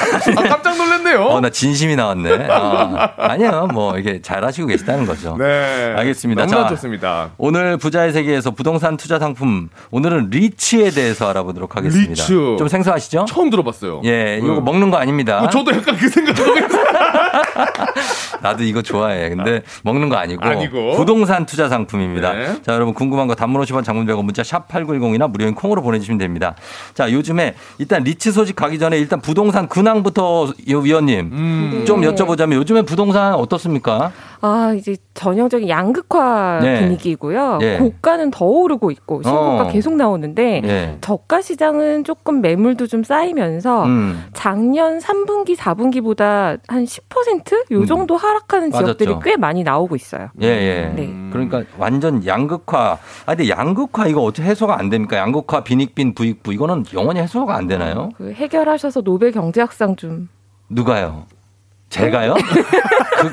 [0.48, 1.24] 깜짝 놀랐네요.
[1.24, 2.46] 어, 나 진심이 나왔네.
[2.50, 5.36] 아, 아니요, 뭐, 이게 잘하시고 계시다는 거죠.
[5.38, 5.94] 네.
[5.96, 6.46] 알겠습니다.
[6.46, 7.30] 너무나 자, 좋습니다.
[7.38, 12.10] 오늘 부자의 세계에서 부동산 투자 상품, 오늘은 리츠에 대해서 알아보도록 하겠습니다.
[12.10, 12.56] 리츠.
[12.58, 13.24] 좀 생소하시죠?
[13.28, 14.02] 처음 들어봤어요.
[14.04, 14.60] 예, 이거 네.
[14.60, 15.40] 먹는 거 아 닙니다.
[15.42, 16.88] 어, 저도 약간 그 생각하고 있어요.
[18.42, 19.28] 나도 이거 좋아해.
[19.30, 20.96] 근데 먹는 거 아니고, 아니고.
[20.96, 22.32] 부동산 투자 상품입니다.
[22.32, 22.62] 네.
[22.62, 26.55] 자, 여러분 궁금한 거 단문 50원 장문 100원 문자 샵 8910이나 무료인 콩으로 보내주시면 됩니다.
[26.94, 31.84] 자, 요즘에 일단 리츠 소식 가기 전에 일단 부동산 근황부터 요 위원님 음.
[31.86, 32.09] 좀 네.
[32.09, 34.12] 여쭤보자면 요즘에 부동산 어떻습니까?
[34.40, 36.80] 아, 이제 전형적인 양극화 네.
[36.80, 37.59] 분위기고요.
[37.62, 37.78] 예.
[37.78, 39.68] 고가는 더 오르고 있고 신고가 어.
[39.68, 40.99] 계속 나오는데 예.
[41.01, 44.24] 저가 시장은 조금 매물도 좀 쌓이면서 음.
[44.34, 49.14] 작년 3분기, 4분기보다 한 10%요 정도 하락하는 지역들이 음.
[49.14, 49.30] 맞았죠.
[49.30, 50.30] 꽤 많이 나오고 있어요.
[50.43, 50.93] 예, 예.
[50.97, 51.07] 네.
[51.30, 52.99] 그러니까 완전 양극화.
[53.26, 55.16] 아, 근데 양극화 이거 어떻게 해소가 안 됩니까?
[55.16, 56.53] 양극화, 빈익빈, 부익부.
[56.53, 58.09] 이거는 영원히 해소가 안 되나요?
[58.16, 60.28] 그 해결하셔서 노벨 경제학상 좀
[60.68, 61.26] 누가요?
[61.91, 62.34] 제가요?
[62.34, 63.32] 그-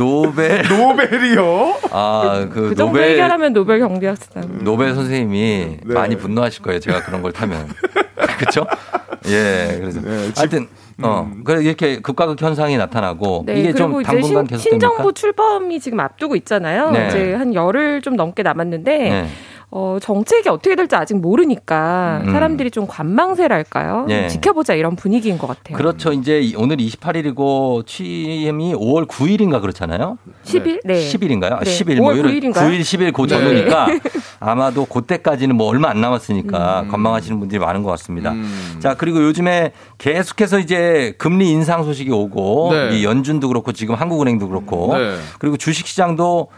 [0.00, 0.62] 노벨.
[0.68, 1.76] 노벨이요?
[1.90, 3.10] 아, 그, 그 정도 노벨.
[3.10, 4.64] 해결하면 노벨 경제학상.
[4.64, 5.94] 노벨 선생님이 네.
[5.94, 6.80] 많이 분노하실 거예요.
[6.80, 7.68] 제가 그런 걸 타면.
[8.38, 8.64] 그렇죠?
[9.26, 9.76] 예.
[9.78, 10.00] 그래서
[10.36, 10.68] 하여튼
[11.02, 14.58] 어, 그래 이렇게 극과 극 현상이 나타나고 네, 이게 좀 당분간 신, 계속됩니까?
[14.58, 16.90] 신정부 출범이 지금 앞두고 있잖아요.
[16.90, 17.08] 네.
[17.08, 19.28] 이제 한 열흘 좀 넘게 남았는데 네.
[19.72, 22.32] 어, 정책이 어떻게 될지 아직 모르니까 음.
[22.32, 24.06] 사람들이 좀 관망세랄까요?
[24.10, 24.26] 예.
[24.26, 25.76] 지켜보자 이런 분위기인 것 같아요.
[25.76, 26.12] 그렇죠.
[26.12, 30.18] 이제 이- 오늘 28일이고 취임이 5월 9일인가 그렇잖아요.
[30.44, 30.80] 10일?
[30.84, 30.94] 네.
[30.94, 31.52] 10일인가요?
[31.52, 31.70] 아, 네.
[31.70, 32.54] 10일 5월 뭐 이런 9일인가요?
[32.54, 33.28] 9일 10일 그 네.
[33.28, 33.86] 전후니까
[34.40, 36.88] 아마도 그때까지는 뭐 얼마 안 남았으니까 음.
[36.88, 38.34] 관망하시는 분들이 많은 것 같습니다.
[38.80, 42.98] 자, 그리고 요즘에 계속해서 이제 금리 인상 소식이 오고 네.
[42.98, 45.14] 이 연준도 그렇고 지금 한국은행도 그렇고 네.
[45.38, 46.48] 그리고 주식 시장도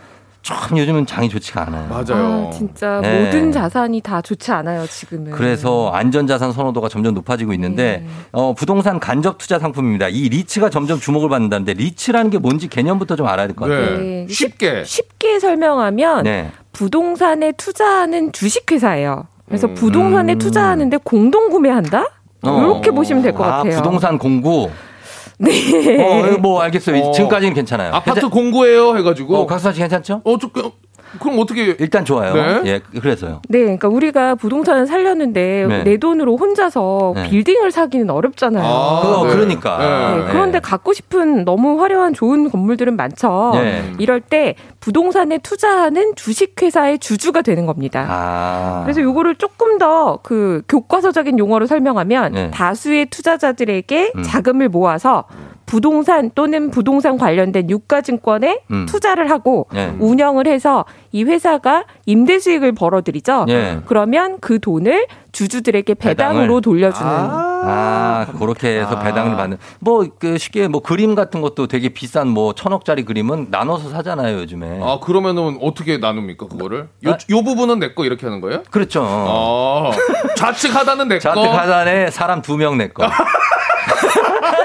[0.43, 1.87] 참 요즘은 장이 좋지가 않아요.
[1.89, 2.49] 맞아요.
[2.49, 3.25] 아, 진짜 네.
[3.25, 5.31] 모든 자산이 다 좋지 않아요, 지금은.
[5.31, 8.09] 그래서 안전자산 선호도가 점점 높아지고 있는데 네.
[8.33, 10.09] 어, 부동산 간접 투자 상품입니다.
[10.09, 13.99] 이 리츠가 점점 주목을 받는다는데 리츠라는 게 뭔지 개념부터 좀 알아야 될 것 같아요.
[13.99, 14.27] 네.
[14.29, 14.83] 쉽게.
[14.85, 16.51] 쉽게 설명하면 네.
[16.73, 19.27] 부동산에 투자하는 주식회사예요.
[19.47, 19.75] 그래서 음.
[19.75, 22.07] 부동산에 투자하는데 공동 구매한다?
[22.45, 23.77] 이렇게 보시면 될것 아, 같아요.
[23.77, 24.71] 부동산 공구.
[25.43, 26.03] 네.
[26.03, 27.03] 어, 뭐 알겠어요.
[27.03, 27.13] 어.
[27.13, 27.93] 지금까지는 괜찮아요.
[27.93, 29.37] 아파트 괜찮- 공구예요 해가지고.
[29.37, 30.23] 어, 각수 씨 괜찮죠?
[30.25, 30.71] 어, 저, 그-
[31.21, 31.77] 그럼 어떻게.
[31.79, 32.35] 일단 좋아요.
[32.35, 32.63] 네.
[32.67, 33.43] 예, 그래서요.
[33.49, 35.85] 네, 그러니까 우리가 부동산을 살렸는데 네.
[35.85, 37.29] 내 돈으로 혼자서 네.
[37.29, 39.01] 빌딩을 사기는 어렵잖아요.
[39.03, 39.79] 그거 그러니까.
[39.79, 40.29] 네, 네.
[40.31, 43.53] 그런데 갖고 싶은 너무 화려한 좋은 건물들은 많죠.
[43.55, 43.93] 네.
[43.99, 48.07] 이럴 때 부동산에 투자하는 주식회사의 주주가 되는 겁니다.
[48.09, 48.81] 아.
[48.85, 52.51] 그래서 요거를 조금 더 그 교과서적인 용어로 설명하면 네.
[52.51, 54.23] 다수의 투자자들에게 음.
[54.23, 55.25] 자금을 모아서
[55.73, 58.85] 부동산 또는 부동산 관련된 유가증권에 음.
[58.87, 59.97] 투자를 하고 네.
[60.01, 63.47] 운영을 해서 이 회사가 임대 수익을 벌어들이죠.
[63.49, 63.81] 예.
[63.87, 66.61] 그러면 그 돈을 주주들에게 배당으로 배당을.
[66.61, 67.11] 돌려주는.
[67.11, 69.57] 아, 그렇게 해서 배당을 받는.
[69.81, 74.81] 뭐, 그 쉽게 뭐 그림 같은 것도 되게 비싼 뭐 천억짜리 그림은 나눠서 사잖아요, 요즘에.
[74.83, 76.89] 아, 그러면은 어떻게 나눕니까, 그거를?
[77.07, 78.63] 요, 요 부분은 내 거 이렇게 하는 거예요?
[78.71, 79.03] 그렇죠.
[79.07, 79.91] 아,
[80.37, 81.21] 좌측 하단은 내 거.
[81.21, 83.09] 좌측 하단에 사람 두 명 내 거.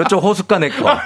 [0.00, 0.96] 이쪽 호숫가 내 거.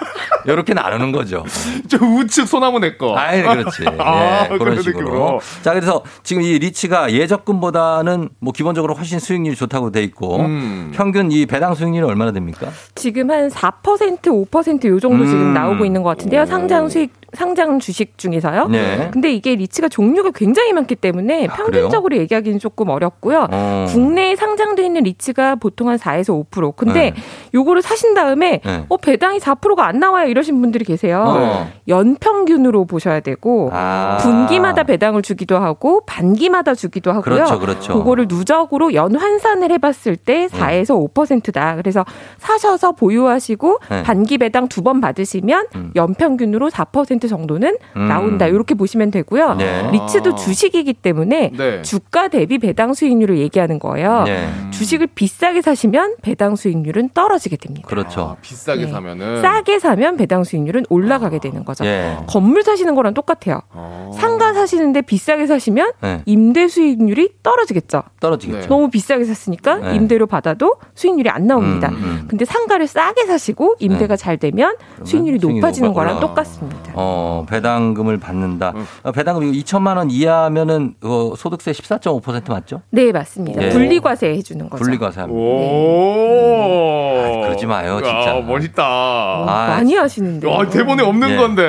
[0.45, 1.45] 이렇게 나누는 거죠.
[1.89, 3.17] 저 우측 소나무 내 거.
[3.17, 3.85] 아이, 그렇지.
[3.99, 5.01] 아, 예, 그런 그런 식으로.
[5.05, 5.41] 느낌으로.
[5.63, 10.93] 자, 그래서 지금 이 리치가 예적금보다는 뭐 기본적으로 훨씬 수익률이 좋다고 돼 있고 음.
[10.95, 12.69] 평균 이 배당 수익률은 얼마나 됩니까?
[12.95, 15.27] 지금 한 4% 5%요 정도 음.
[15.27, 16.47] 지금 나오고 있는 것 같은데요.
[16.47, 18.69] 상장 수익 상장 주식 중에서요.
[18.69, 19.11] 네.
[19.13, 23.49] 근데 이게 리츠가 종류가 굉장히 많기 때문에 평균적으로 얘기하기는 조금 어렵고요.
[23.51, 23.87] 어.
[23.89, 26.75] 국내에 상장돼 있는 리츠가 보통 한 4에서 5%.
[26.77, 27.15] 근데 네.
[27.55, 28.78] 요거를 사신 다음에 네.
[28.89, 31.25] 어 배당이 4%가 안 나와요 이러신 분들이 계세요.
[31.27, 31.71] 어.
[31.89, 34.19] 연평균으로 보셔야 되고 아.
[34.21, 37.23] 분기마다 배당을 주기도 하고 반기마다 주기도 하고요.
[37.23, 37.93] 그렇죠, 그렇죠.
[37.95, 41.77] 그거를 누적으로 연 환산을 해 봤을 때 4에서 5%다.
[41.77, 42.05] 그래서
[42.39, 44.03] 사셔서 보유하시고 네.
[44.03, 45.67] 반기 배당 두 번 받으시면
[45.97, 48.09] 연평균으로 4% 정도는 음.
[48.09, 48.47] 나온다.
[48.47, 49.55] 이렇게 보시면 되고요.
[49.57, 49.91] 네.
[49.91, 51.83] 리츠도 주식이기 때문에 네.
[51.83, 54.23] 주가 대비 배당 수익률을 얘기하는 거예요.
[54.23, 54.49] 네.
[54.71, 57.89] 주식을 비싸게 사시면 배당 수익률은 떨어지게 됩니다.
[57.89, 58.37] 그렇죠.
[58.69, 58.93] 비싸게 네.
[58.93, 59.43] 사면은.
[59.43, 61.85] 싸게 사면 배당 수익률은 올라가게 되는 거죠.
[61.87, 62.17] 예.
[62.27, 63.63] 건물 사시는 거랑 똑같아요.
[63.71, 64.11] 어.
[64.15, 66.23] 상가 사시는데 비싸게 사시면 네.
[66.27, 68.03] 임대 수익률이 떨어지겠죠.
[68.21, 68.69] 떨어지겠죠.
[68.69, 69.95] 너무 비싸게 샀으니까 네.
[69.97, 71.89] 임대료 받아도 수익률이 안 나옵니다.
[71.89, 72.25] 음, 음.
[72.29, 76.19] 근데 상가를 싸게 사시고 임대가 잘 되면 수익률이 높아지는 거랑.
[76.21, 76.93] 똑같습니다.
[76.95, 78.75] 어, 배당금을 받는다.
[79.05, 82.83] 어, 배당금 이거 2천만 원 이하면은 어, 소득세 14.5% 맞죠?
[82.91, 83.63] 네, 맞습니다.
[83.63, 83.69] 예.
[83.71, 84.83] 분리과세 해 주는 거죠.
[84.83, 85.41] 분리과세 합니다.
[85.41, 87.43] 오.
[87.45, 88.37] 그러지 마요, 진짜.
[88.39, 88.85] 야, 멋있다.
[88.85, 90.51] 아, 많이 하시는데.
[90.53, 91.37] 아, 대본에 없는 예.
[91.37, 91.65] 건데.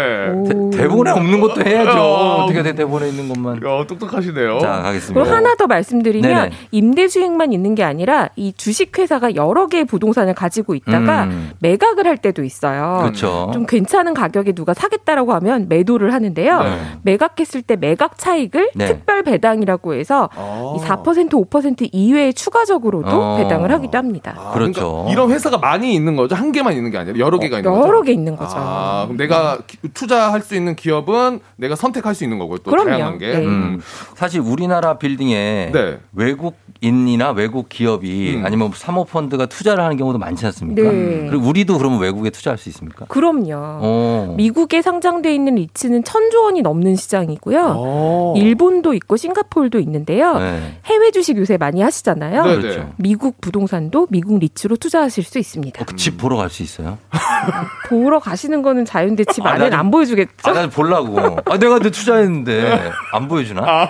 [0.48, 1.90] 대, 대본에 없는 것도 해야죠.
[1.92, 3.62] 아, 어떻게 뭐 평생 대본에 있는 것만.
[3.66, 4.60] 어, 똑똑하시네요.
[4.60, 5.22] 자, 가겠습니다.
[5.22, 6.56] 그리고 하나 더 말씀드리면 네네.
[6.72, 11.52] 임대 수익만 있는 게 아니라 이 주식 회사가 여러 개의 부동산을 가지고 있다가 음.
[11.60, 13.00] 매각을 할 때도 있어요.
[13.02, 13.50] 그렇죠.
[13.54, 16.64] 좀 괜찮은 가격에 누가 사겠다라고 하면 매도를 하는데요.
[16.64, 16.80] 네.
[17.04, 18.86] 매각했을 때 매각 차익을 네.
[18.86, 23.38] 특별 배당이라고 해서 이4% 5% 이외에 추가적으로도 어.
[23.38, 24.34] 배당을 하기도 합니다.
[24.54, 25.04] 그렇죠.
[25.04, 26.36] 그러니까 이런 회사가 많이 있는 거죠?
[26.36, 28.02] 한 개만 있는 게 아니라 여러 개가 있는 여러 거죠?
[28.04, 28.56] 개 있는 거죠.
[28.58, 32.58] 아, 그럼 내가 기- 투자할 수 있는 기업은 내가 선택할 수 있는 거고요.
[32.60, 32.90] 또 그럼요.
[32.90, 33.28] 다양한 게.
[33.38, 33.46] 네.
[33.46, 33.80] 음,
[34.16, 36.00] 사실 우리나라 빌딩에 네.
[36.14, 38.46] 외국인이나 외국 기업이 음.
[38.46, 40.82] 아니면 사모펀드가 투자를 하는 경우도 많지 않습니까?
[40.82, 41.28] 네.
[41.30, 43.06] 그리고 우리도 그러면 외국에 투자할 수 있습니까?
[43.06, 43.52] 그럼요.
[43.54, 44.34] 어.
[44.38, 47.74] 미국에 상장돼 있는 리츠는 천조 원이 넘는 시장이고요.
[47.78, 48.34] 어.
[48.38, 50.38] 일본도 있고 싱가포르도 있는데요.
[50.40, 50.80] 네.
[50.86, 52.46] 해외 주식 요새 많이 하시잖아요.
[52.46, 52.80] 네, 그렇죠.
[52.80, 52.88] 네.
[52.98, 55.82] 미국 부동산도 미국 리츠로 투자하실 수 있습니다.
[55.82, 56.69] 어, 그 집 보러 갈 수 있어요?
[57.90, 60.32] 보러 가시는 거는 자유인데 집 아, 안에는 안 보여주겠죠?
[60.44, 61.40] 아, 난 보려고.
[61.46, 63.90] 아, 내가 근데 투자했는데 안 보여주나?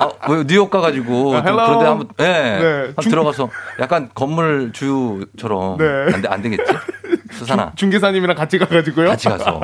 [0.00, 1.42] 아, 왜 뉴욕 가가지고 아.
[1.42, 3.48] 그런데 한번 예, 네, 한번 중- 들어가서
[3.80, 5.84] 약간 건물 주처럼 네.
[6.12, 6.64] 안, 돼- 안 되겠지?
[7.32, 9.08] 수산아 중개사님이랑 같이 가가지고요.
[9.08, 9.60] 같이 가서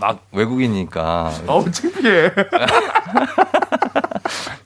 [0.00, 2.30] 막 외국인이니까 어우, 창피해.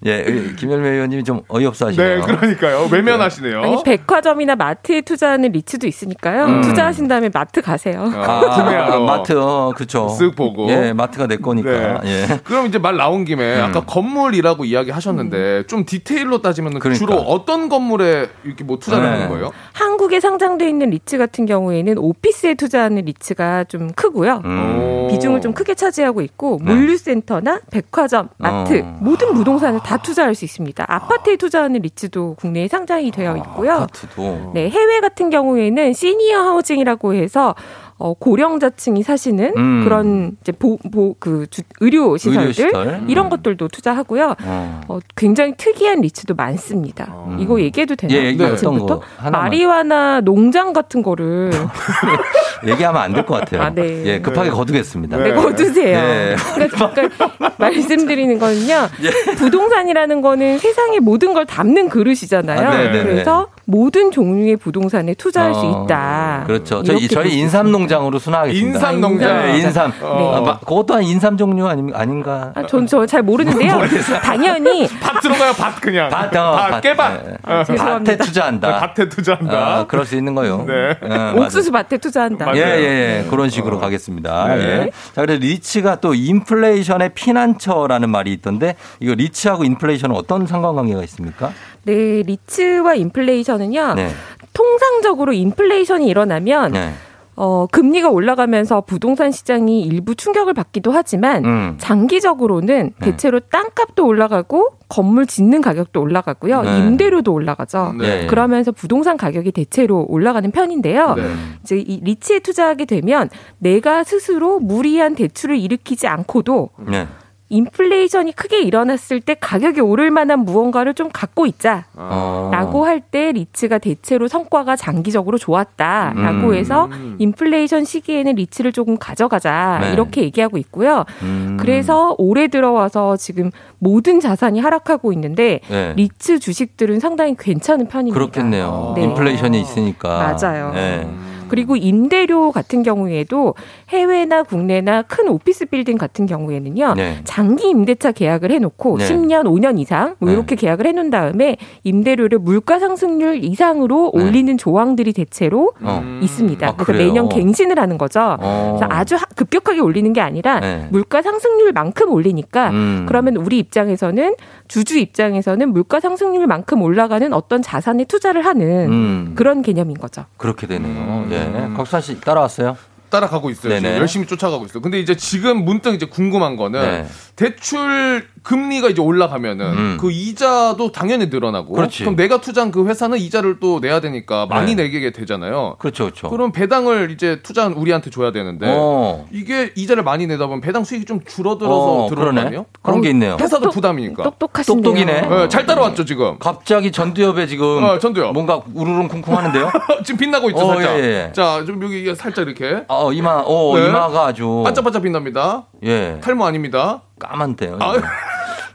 [0.06, 0.24] 예
[0.56, 2.20] 김열매 의원님이 좀 어이없어 하시네요.
[2.20, 2.88] 네, 그러니까요.
[2.90, 3.62] 외면하시네요.
[3.62, 6.44] 아니 백화점이나 마트에 투자하는 리츠도 있으니까요.
[6.46, 6.60] 음.
[6.62, 8.10] 투자하신 다음에 마트 가세요.
[8.14, 9.00] 아, 구매하러.
[9.00, 10.06] 마트 어, 그렇죠.
[10.18, 10.68] 쓱 보고.
[10.70, 12.00] 예 마트가 내 거니까.
[12.02, 12.26] 네.
[12.30, 12.40] 예.
[12.44, 13.64] 그럼 이제 말 나온 김에 음.
[13.64, 16.98] 아까 건물이라고 이야기 하셨는데 좀 디테일로 따지면 그러니까.
[16.98, 19.10] 주로 어떤 건물에 이렇게 뭐 투자를 네.
[19.10, 19.50] 하는 거예요?
[19.72, 24.42] 한국에 상장돼 있는 리츠 같은 경우에는 오피스에 투자하는 리츠가 좀 크고요.
[24.44, 25.08] 음.
[25.10, 26.72] 비중을 좀 크게 차지하고 있고 네.
[26.72, 28.98] 물류센터나 백화점, 마트 어.
[29.00, 30.84] 모든 부동산을 다 투자할 수 있습니다.
[30.88, 33.72] 아파트에 투자하는 리츠도 국내에 상장이 되어 있고요.
[33.72, 34.52] 아 파트도.
[34.54, 37.54] 네, 해외 같은 경우에는 시니어 하우징이라고 해서
[38.00, 39.80] 어, 고령자층이 사시는 음.
[39.84, 43.02] 그런 이제 보, 보, 그 주, 의료 시설들 의료시설.
[43.08, 43.30] 이런 음.
[43.30, 44.36] 것들도 투자하고요.
[44.44, 44.80] 어.
[44.86, 47.12] 어, 굉장히 특이한 리츠도 많습니다.
[47.40, 48.16] 이거 얘기해도 되나요?
[48.18, 49.00] 예, 얘기 어떤 지금부터?
[49.32, 51.50] 마리화나 농장 같은 거를
[52.66, 53.62] 얘기하면 안 될 것 같아요.
[53.62, 54.04] 아, 네.
[54.06, 55.16] 예, 급하게 거두겠습니다.
[55.18, 56.00] 네, 거두세요.
[56.00, 56.36] 네.
[56.54, 57.10] 그러니까 잠깐
[57.58, 58.88] 말씀드리는 거는요.
[59.02, 59.34] 예.
[59.34, 62.68] 부동산이라는 거는 세상의 모든 걸 담는 그릇이잖아요.
[62.68, 63.02] 아, 네, 네, 네.
[63.02, 66.44] 그래서 모든 종류의 부동산에 투자할 수 어, 있다.
[66.46, 66.80] 그렇죠.
[66.86, 68.78] 이렇게 저희, 저희 인삼농장으로 순화하겠습니다.
[68.78, 69.42] 인삼농장.
[69.42, 69.92] 네, 인삼.
[70.00, 70.34] 어.
[70.36, 72.52] 아, 마- 그것 또한 인삼 종류 아니, 아닌가?
[72.54, 73.78] 아, 전, 저 잘 모르는데요.
[74.22, 76.08] 당연히 밭 들어가요, 밭 그냥.
[76.08, 76.80] 밭, 어, 밭, 밭.
[76.80, 77.24] 깨밭.
[77.26, 77.34] 네.
[77.44, 77.64] 어.
[77.64, 78.12] 죄송합니다.
[78.12, 78.80] 밭에 투자한다.
[78.80, 79.52] 밭에 투자한다.
[79.80, 80.64] 아, 그럴 수 있는 거요.
[80.66, 80.96] 네.
[81.02, 81.40] 어, 맞아요.
[81.42, 82.46] 옥수수 밭에 투자한다.
[82.46, 82.56] 맞아요.
[82.58, 83.26] 예, 예, 예.
[83.28, 84.48] 그런 식으로 가겠습니다.
[84.54, 84.62] 네.
[84.64, 84.90] 예.
[85.14, 91.52] 자, 그래서 리츠가 또 인플레이션의 피난처라는 말이 있던데, 이거 리츠하고 인플레이션은 어떤 상관관계가 있습니까?
[91.88, 93.94] 네, 리츠와 인플레이션은요.
[93.94, 94.08] 네.
[94.52, 96.92] 통상적으로 인플레이션이 일어나면 네.
[97.40, 101.74] 어, 금리가 올라가면서 부동산 시장이 일부 충격을 받기도 하지만 음.
[101.78, 103.10] 장기적으로는 네.
[103.10, 106.62] 대체로 땅값도 올라가고 건물 짓는 가격도 올라가고요.
[106.62, 106.78] 네.
[106.78, 107.94] 임대료도 올라가죠.
[107.96, 108.26] 네.
[108.26, 111.14] 그러면서 부동산 가격이 대체로 올라가는 편인데요.
[111.14, 111.22] 네.
[111.62, 117.06] 이제 이 리츠에 투자하게 되면 내가 스스로 무리한 대출을 일으키지 않고도 네.
[117.50, 121.86] 인플레이션이 크게 일어났을 때 가격이 오를 만한 무언가를 좀 갖고 있자.
[121.94, 122.50] 어.
[122.52, 126.54] 라고 할때 리츠가 대체로 성과가 장기적으로 좋았다라고 음.
[126.54, 126.88] 해서
[127.18, 129.92] 인플레이션 시기에는 리츠를 조금 가져가자 네.
[129.92, 131.04] 이렇게 얘기하고 있고요.
[131.22, 131.56] 음.
[131.58, 135.94] 그래서 올해 들어와서 지금 모든 자산이 하락하고 있는데 네.
[135.96, 138.14] 리츠 주식들은 상당히 괜찮은 편입니다.
[138.14, 138.92] 그렇겠네요.
[138.96, 139.04] 네.
[139.04, 140.36] 인플레이션이 있으니까.
[140.42, 140.72] 맞아요.
[140.74, 141.08] 네.
[141.48, 143.54] 그리고 임대료 같은 경우에도
[143.88, 146.94] 해외나 국내나 큰 오피스 빌딩 같은 경우에는요.
[146.94, 147.20] 네.
[147.24, 149.08] 장기 임대차 계약을 해놓고 네.
[149.08, 150.34] 10년, 5년 이상 뭐 네.
[150.36, 154.22] 이렇게 계약을 해놓은 다음에 임대료를 물가 상승률 이상으로 네.
[154.22, 156.02] 올리는 조항들이 대체로 어.
[156.22, 156.66] 있습니다.
[156.66, 157.06] 아, 그래서 그래요?
[157.06, 158.36] 매년 갱신을 하는 거죠.
[158.40, 158.76] 어.
[158.78, 160.86] 그래서 아주 하- 급격하게 올리는 게 아니라 네.
[160.90, 163.04] 물가 상승률만큼 올리니까 음.
[163.08, 164.34] 그러면 우리 입장에서는
[164.68, 169.32] 주주 입장에서는 물가 상승률만큼 올라가는 어떤 자산에 투자를 하는 음.
[169.34, 170.24] 그런 개념인 거죠.
[170.36, 170.90] 그렇게 되네요.
[170.92, 171.28] 음.
[171.32, 171.74] 예.
[171.76, 172.76] 곽수환 씨 따라왔어요?
[173.10, 173.72] 따라가고 있어요.
[173.98, 174.82] 열심히 쫓아가고 있어요.
[174.82, 177.06] 근데 이제 지금 문득 이제 궁금한 거는 네.
[177.38, 179.96] 대출 금리가 이제 올라가면은 음.
[180.00, 182.02] 그 이자도 당연히 늘어나고 그렇지.
[182.02, 184.82] 럼 내가 투자한 그 회사는 이자를 또 내야 되니까 많이 네.
[184.90, 185.76] 내게 되잖아요.
[185.78, 186.30] 그렇죠, 그렇죠.
[186.30, 189.24] 그럼 배당을 이제 투자한 우리한테 줘야 되는데 어.
[189.30, 192.08] 이게 이자를 많이 내다 보면 배당 수익이 좀 줄어들어서 어.
[192.08, 192.64] 그러네.
[192.82, 193.36] 그런 게 있네요.
[193.38, 194.22] 회사도 똑똑- 부담이니까.
[194.24, 194.82] 똑똑하시네요.
[194.82, 195.20] 똑똑이네.
[195.28, 196.38] 네, 잘 따라왔죠 지금.
[196.40, 198.32] 갑자기 전두엽에 지금 어, 전두엽.
[198.32, 199.70] 뭔가 우르릉 쿵쿵 하는데요?
[200.04, 200.98] 지금 빛나고 있죠 어, 살짝.
[200.98, 201.32] 예, 예.
[201.32, 203.86] 자, 좀 여기 살짝 이렇게 어, 이마, 어, 네.
[203.88, 204.62] 이마가 아주.
[204.64, 205.66] 반짝반짝 빛납니다.
[205.84, 206.18] 예.
[206.20, 207.02] 탈모 아닙니다.
[207.18, 207.78] 까만데요.
[207.80, 207.94] 아,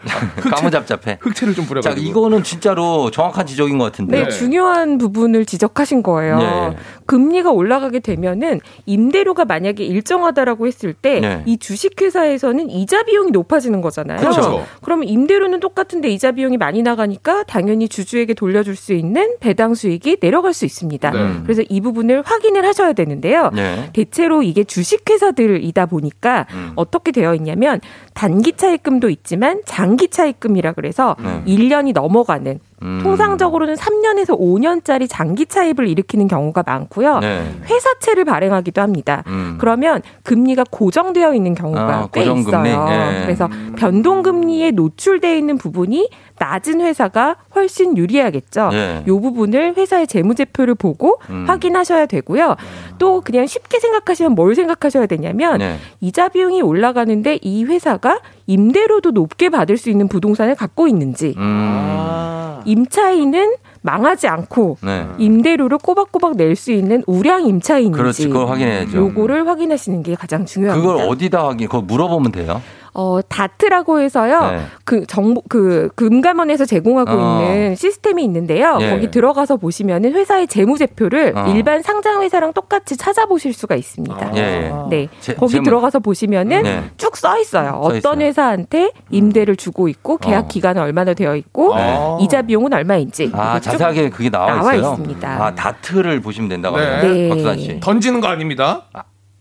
[0.06, 1.18] 까무잡잡해.
[1.22, 2.08] 흑채를 좀 자, 뿌려가지고.
[2.08, 4.24] 이거는 진짜로 정확한 지적인 것 같은데.
[4.24, 6.38] 네, 중요한 부분을 지적하신 거예요.
[6.38, 6.76] 네.
[7.06, 11.58] 금리가 올라가게 되면은 임대료가 만약에 일정하다라고 했을 때이 네.
[11.60, 14.20] 주식회사에서는 이자 비용이 높아지는 거잖아요.
[14.20, 14.66] 그렇죠.
[14.82, 20.54] 그러면 임대료는 똑같은데 이자 비용이 많이 나가니까 당연히 주주에게 돌려줄 수 있는 배당 수익이 내려갈
[20.54, 21.12] 수 있습니다.
[21.12, 21.34] 네.
[21.44, 23.52] 그래서 이 부분을 확인을 하셔야 되는데요.
[23.54, 23.90] 네.
[23.94, 26.72] 대체로 이게 주식회사들이다 보니까 음.
[26.76, 27.80] 어떻게 되어 있냐면
[28.14, 31.44] 단기 차입금도 있지만 장기 차입금이라 그래서 네.
[31.46, 33.00] 1년이 넘어가는 음.
[33.02, 37.20] 통상적으로는 3년에서 5년짜리 장기 차입을 일으키는 경우가 많고요.
[37.20, 37.44] 네.
[37.66, 39.24] 회사채를 발행하기도 합니다.
[39.28, 39.58] 음.
[39.60, 42.70] 그러면 금리가 고정되어 있는 경우가 아, 꽤 고정금리?
[42.70, 42.88] 있어요.
[42.90, 43.22] 예.
[43.24, 46.10] 그래서 변동금리에 노출되어 있는 부분이
[46.40, 48.70] 낮은 회사가 훨씬 유리하겠죠.
[48.74, 49.04] 예.
[49.06, 51.46] 이 부분을 회사의 재무제표를 보고 음.
[51.48, 52.56] 확인하셔야 되고요.
[52.98, 55.78] 또 그냥 쉽게 생각하시면 뭘 생각하셔야 되냐면 네.
[56.02, 62.60] 이자 비용이 올라가는데 이 회사가 임대료도 높게 받을 수 있는 부동산을 갖고 있는지 음.
[62.74, 65.06] 임차인은 망하지 않고 네.
[65.18, 68.98] 임대료를 꼬박꼬박 낼 수 있는 우량 임차인인지 그렇지, 그걸 확인해야죠.
[68.98, 70.88] 요거를 확인하시는 게 가장 중요합니다.
[70.94, 72.62] 그걸 어디다 확인, 그거 물어보면 돼요.
[72.96, 74.52] 어, 다트라고 해서요.
[74.52, 74.62] 네.
[74.86, 77.42] 그 정보 그 금감원에서 제공하고 어.
[77.42, 78.78] 있는 시스템이 있는데요.
[78.82, 78.90] 예.
[78.92, 81.46] 거기 들어가서 보시면은 회사의 재무제표를 어.
[81.48, 84.32] 일반 상장 회사랑 똑같이 찾아보실 수가 있습니다.
[84.36, 84.72] 예, 예.
[84.90, 85.08] 네.
[85.22, 86.84] 제- 거기 재무- 들어가서 보시면은 네.
[86.98, 87.70] 쭉써 있어요.
[87.72, 88.14] 써 어떤 있어요.
[88.14, 88.22] 음.
[88.22, 90.48] 회사한테 임대를 주고 있고 계약 어.
[90.48, 91.98] 기간은 얼마나 되어 있고 네.
[92.22, 94.92] 이자 비용은 얼마인지 아, 자세하게 그게 나와, 나와 있어요.
[94.94, 95.28] 있습니다.
[95.44, 96.86] 아, 다트를 보시면 된다고 네.
[96.86, 97.14] 하네요.
[97.14, 97.30] 네.
[97.30, 97.80] 박수환 씨.
[97.80, 98.84] 던지는 거 아닙니다.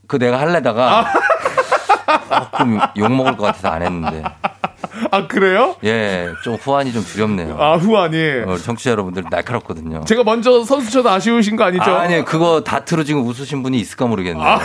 [0.07, 1.07] 그 내가 할래다가
[2.29, 4.23] 조금 욕 먹을 것 같아서 안 했는데.
[5.11, 5.77] 아 그래요?
[5.85, 7.57] 예, 좀 후환이 좀 두렵네요.
[7.59, 8.43] 아 후안이.
[8.47, 10.05] 어, 청취자 여러분들 날카롭거든요.
[10.05, 11.85] 제가 먼저 선수 쳐도 아쉬우신 거 아니죠?
[11.97, 14.59] 아니, 그거 다트로 지금 웃으신 분이 있을까 모르겠네요.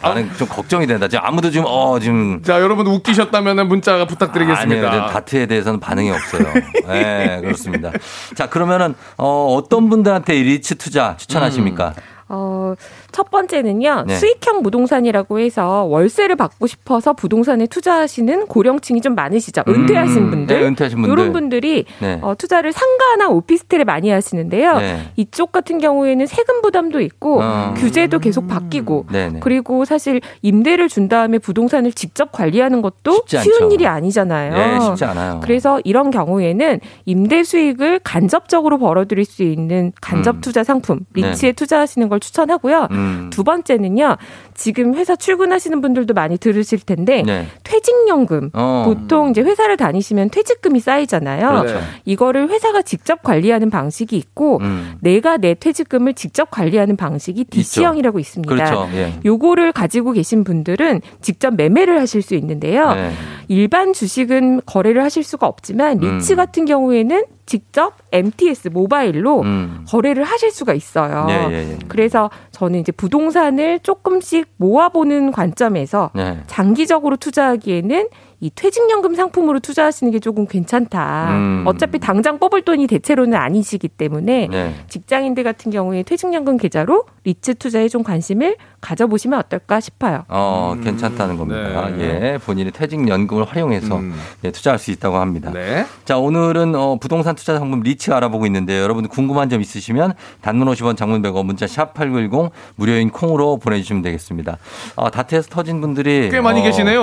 [0.00, 1.08] 나는 좀 걱정이 된다.
[1.08, 2.40] 지금 아무도 지금, 어, 지금.
[2.42, 4.88] 자 여러분 웃기셨다면 문자 부탁드리겠습니다.
[4.90, 6.44] 아니요, 저 다트에 대해서는 반응이 없어요.
[6.86, 7.90] 네, 그렇습니다.
[8.36, 11.94] 자, 그러면은, 어, 어떤 분들한테 이 리츠 투자 추천하십니까?
[12.28, 12.74] 어,
[13.18, 14.14] 첫 번째는요, 네.
[14.14, 19.64] 수익형 부동산이라고 해서 월세를 받고 싶어서 부동산에 투자하시는 고령층이 좀 많으시죠.
[19.66, 20.56] 은퇴하신 음, 분들.
[20.56, 21.12] 네, 은퇴하신 분들.
[21.18, 22.20] 이런 분들이 네.
[22.22, 24.78] 어, 투자를 상가나 오피스텔에 많이 하시는데요.
[24.78, 25.00] 네.
[25.16, 27.74] 이쪽 같은 경우에는 세금 부담도 있고, 어.
[27.76, 29.40] 규제도 계속 바뀌고, 네네.
[29.40, 33.72] 그리고 사실 임대를 준 다음에 부동산을 직접 관리하는 것도 쉬운.
[33.72, 34.76] 일이 아니잖아요.
[34.76, 35.40] 예, 쉽지 않아요.
[35.42, 40.40] 그래서 이런 경우에는 임대 수익을 간접적으로 벌어들일 수 있는 간접 음.
[40.40, 41.22] 투자 상품 네.
[41.30, 42.86] 리츠에 투자하시는 걸 추천하고요.
[42.92, 43.07] 음.
[43.30, 44.16] 두 번째는요.
[44.54, 47.46] 지금 회사 출근하시는 분들도 많이 들으실 텐데 네.
[47.62, 48.82] 퇴직연금 어.
[48.86, 51.48] 보통 이제 회사를 다니시면 퇴직금이 쌓이잖아요.
[51.62, 51.80] 그렇죠.
[52.04, 54.96] 이거를 회사가 직접 관리하는 방식이 있고 음.
[55.00, 58.54] 내가 내 퇴직금을 직접 관리하는 방식이 DC형이라고 있습니다.
[58.54, 58.88] 그렇죠.
[58.94, 59.12] 예.
[59.24, 62.94] 요거를 가지고 계신 분들은 직접 매매를 하실 수 있는데요.
[62.94, 63.12] 네.
[63.48, 66.36] 일반 주식은 거래를 하실 수가 없지만 리츠 음.
[66.36, 69.84] 같은 경우에는 직접 MTS 모바일로 음.
[69.88, 71.26] 거래를 하실 수가 있어요.
[71.30, 71.78] 예, 예, 예.
[71.88, 76.38] 그래서 저는 이제 부동산을 조금씩 모아보는 관점에서 네.
[76.46, 78.08] 장기적으로 투자하기에는
[78.40, 81.30] 이 퇴직연금 상품으로 투자하시는 게 조금 괜찮다.
[81.32, 81.64] 음.
[81.66, 84.74] 어차피 당장 뽑을 돈이 대체로는 아니시기 때문에 네.
[84.86, 90.24] 직장인들 같은 경우에 퇴직연금 계좌로 리츠 투자에 좀 관심을 가져보시면 어떨까 싶어요.
[90.28, 91.90] 어, 괜찮다는 겁니다.
[91.90, 91.98] 네.
[92.34, 94.14] 예, 본인이 퇴직연금을 활용해서 음.
[94.44, 95.50] 예, 투자할 수 있다고 합니다.
[95.52, 95.84] 네.
[96.04, 98.82] 자, 오늘은 어, 부동산 투자 상품 리츠 알아보고 있는데요.
[98.82, 104.58] 여러분 궁금한 점 있으시면 단문 50원 장문 100원 문자 샵 8910 무료인 콩으로 보내주시면 되겠습니다.
[104.96, 107.02] 아, 다트에서 터진 분들이 꽤 많이 어, 계시네요.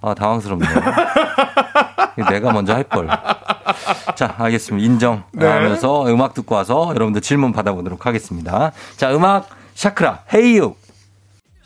[0.00, 0.70] 아, 당황스럽네요.
[2.30, 3.08] 내가 먼저 할 걸.
[4.16, 4.84] 자, 알겠습니다.
[4.84, 6.12] 인정하면서 네.
[6.12, 8.72] 음악 듣고 와서 여러분들 질문 받아보도록 하겠습니다.
[8.96, 10.74] 자, 음악 샤크라 Hey U.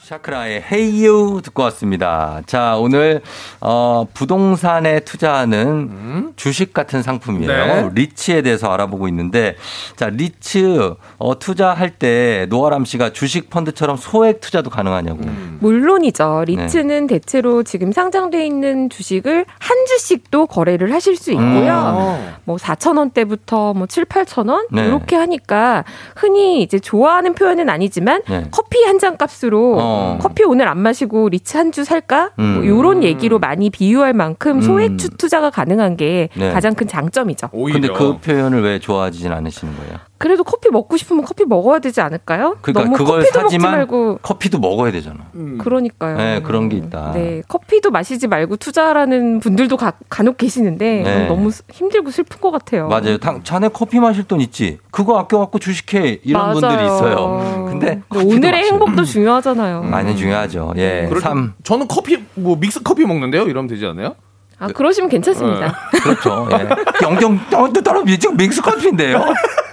[0.04, 2.42] 샤크라의 Hey U 듣고 왔습니다.
[2.46, 3.22] 자, 오늘
[3.60, 7.48] 어 부동산에 투자하는 주식 같은 상품이에요.
[7.48, 7.90] 네.
[7.94, 9.56] 리츠에 대해서 알아보고 있는데
[9.96, 15.20] 자, 리츠 어 투자할 때 노아람 씨가 주식 펀드처럼 소액 투자도 가능하냐고.
[15.60, 16.44] 물론이죠.
[16.48, 22.18] 리츠는 대체로 지금 상장돼 있는 주식을 한 주씩도 거래를 하실 수 있고요.
[22.20, 22.34] 음.
[22.44, 24.84] 뭐 4천 원대부터 뭐 7, 8천 원 네.
[24.86, 28.44] 이렇게 하니까 흔히 이제 좋아하는 표현은 아니지만 네.
[28.50, 29.93] 커피 한 잔 값으로 어.
[30.20, 32.30] 커피 오늘 안 마시고 리츠 한 주 살까?
[32.38, 32.54] 음.
[32.54, 34.96] 뭐 이런 얘기로 많이 비유할 만큼 소액 음.
[34.96, 36.52] 투- 투자가 가능한 게 네.
[36.52, 37.48] 가장 큰 장점이죠.
[37.48, 39.94] 근데 그 표현을 왜 좋아하진 않으시는 거예요?
[40.24, 42.56] 그래도 커피 먹고 싶으면 커피 먹어야 되지 않을까요?
[42.62, 45.18] 그러니까 너무 그걸 커피도 먹지 사지만 말고 커피도 먹어야 되잖아.
[45.58, 46.16] 그러니까요.
[46.16, 47.12] 네, 그런 게 있다.
[47.12, 51.26] 네, 커피도 마시지 말고 투자라는 분들도 가, 간혹 계시는데 네.
[51.26, 52.88] 너무 스- 힘들고 슬픈 것 같아요.
[52.88, 53.18] 맞아요.
[53.18, 54.78] 당- 자네 커피 마실 돈 있지?
[54.90, 56.20] 그거 아껴갖고 주식해.
[56.24, 56.54] 이런 맞아요.
[56.54, 57.66] 분들이 있어요.
[57.68, 58.64] 근데 오늘의 마셔요.
[58.72, 59.82] 행복도 중요하잖아요.
[59.82, 60.72] 많이 중요하죠.
[60.78, 61.06] 예.
[61.12, 63.42] 때삼 저는 커피 뭐 믹스 커피 먹는데요.
[63.42, 64.14] 이러면 되지 않아요?
[64.58, 65.74] 아, 그러시면 괜찮습니다.
[66.02, 66.48] 그렇죠.
[66.52, 66.68] 예.
[67.04, 69.22] 영경, 어, 따로 지금 믹스 커피인데요?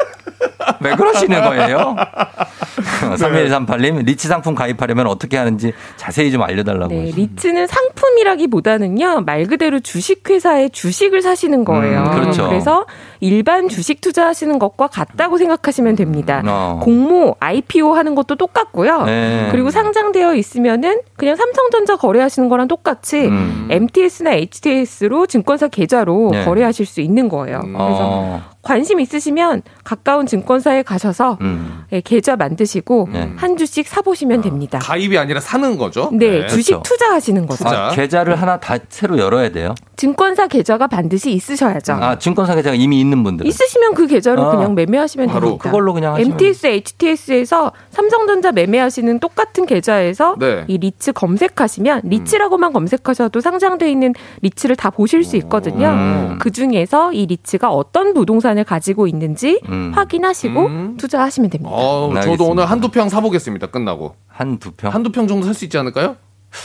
[0.82, 1.96] 왜 그러시는 거예요?
[3.16, 6.94] 3138님, 리치 상품 가입하려면 어떻게 하는지 자세히 좀 알려달라고.
[6.94, 12.04] 네, 리츠는 상품이라기보다는요, 말 그대로 주식회사의 주식을 사시는 거예요.
[12.04, 12.50] 음, 그렇죠.
[12.52, 12.86] 래서
[13.22, 16.42] 일반 주식 투자하시는 것과 같다고 생각하시면 됩니다.
[16.46, 16.80] 어.
[16.84, 19.04] 공모, IPO 하는 것도 똑같고요.
[19.04, 19.48] 네.
[19.52, 23.68] 그리고 상장되어 있으면은 그냥 삼성전자 거래하시는 거랑 똑같이 음.
[23.70, 26.44] MTS나 HTS로 증권사 계좌로 네.
[26.46, 27.60] 거래하실 수 있는 거예요.
[27.62, 31.84] 그래서 어, 관심 있으시면 가까운 증권사에 가셔서 음.
[31.92, 33.32] 예, 계좌 만드시고 네.
[33.36, 34.80] 한 주씩 사보시면 됩니다.
[34.80, 36.10] 가입이 아니라 사는 거죠.
[36.14, 36.84] 네, 주식 그렇죠.
[36.84, 37.64] 투자하시는 거죠.
[37.64, 37.88] 투자.
[37.88, 39.76] 아, 계좌를 하나 다 새로 열어야 돼요.
[39.96, 41.94] 증권사 계좌가 반드시 있으셔야죠.
[41.94, 43.46] 아, 증권사 계좌가 이미 있는 분들.
[43.46, 45.64] 있으시면 그 계좌로 아, 그냥 매매하시면 바로 됩니다.
[45.64, 50.66] 그걸로 그냥 하시면 MTS, HTS에서 삼성전자 매매하시는 똑같은 계좌에서 네.
[50.68, 55.88] 이 리츠 검색하시면 리츠라고만 검색하셔도 상장돼 있는 리츠를 다 보실 수 있거든요.
[55.90, 56.38] 음.
[56.40, 59.92] 그 중에서 이 리츠가 어떤 부동산을 가지고 있는지 음.
[59.96, 60.98] 확인하시고 음.
[60.98, 61.72] 투자하시면 됩니다.
[61.74, 62.32] 어, 알겠습니다.
[62.38, 63.68] 저도 오늘 한두 평 사보겠습니다.
[63.68, 64.16] 끝나고.
[64.28, 64.94] 한두 평.
[64.94, 66.16] 한두 평 정도 살 수 있지 않을까요?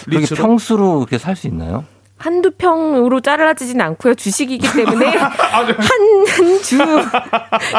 [0.06, 0.42] 리츠로?
[0.42, 1.84] 평수로 그렇게 살 수 있나요?
[2.18, 4.14] 한두 평으로 잘라지진 않고요.
[4.14, 5.16] 주식이기 때문에 네.
[5.18, 5.36] 한,
[5.68, 6.78] 한 주,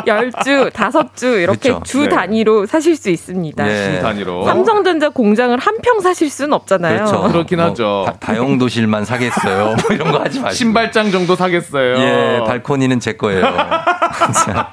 [0.06, 1.84] 열 주, 다섯 주 이렇게 그렇죠.
[1.84, 2.10] 주 네.
[2.10, 3.64] 단위로 사실 수 있습니다.
[3.64, 3.96] 네.
[3.96, 4.46] 주 단위로.
[4.46, 6.96] 삼성전자 공장을 한 평 사실 수는 없잖아요.
[7.06, 7.22] 그렇죠.
[7.32, 8.04] 그렇긴 하죠.
[8.08, 9.66] 다, 다용도실만 사겠어요.
[9.66, 10.56] 뭐 이런 거 하지 마시고.
[10.56, 11.98] 신발장 정도 사겠어요.
[11.98, 13.42] 예, 발코니는 제 거예요.
[14.46, 14.72] 자,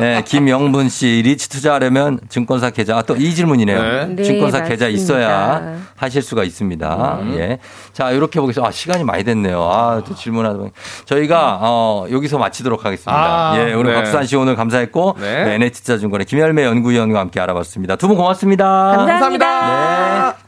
[0.00, 3.82] 네, 김영분 씨, 리치 투자하려면 증권사 계좌, 아, 또 이 질문이네요.
[3.82, 4.06] 네.
[4.16, 4.88] 네, 증권사 계좌.
[4.88, 7.20] 있어야 하실 수가 있습니다.
[7.36, 7.58] 예.
[7.92, 8.68] 자, 이렇게 보겠습니다.
[8.68, 9.62] 아, 시간이 많이 됐네요.
[9.62, 10.70] 아, 또 질문하다 보니.
[11.04, 13.12] 저희가, 어, 여기서 마치도록 하겠습니다.
[13.12, 13.94] 아, 예, 오늘 네.
[13.94, 15.44] 박수환 씨 오늘 감사했고, 네.
[15.44, 17.96] 네, NH투자증권의 김열매 연구위원과 함께 알아봤습니다.
[17.96, 18.64] 두 분 고맙습니다.
[18.96, 20.32] 감사합니다.
[20.38, 20.43] 네.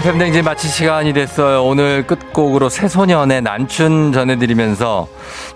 [0.00, 1.64] 팬댕진 마칠 시간이 됐어요.
[1.64, 5.06] 오늘 끝곡으로 새소년의 난춘 전해드리면서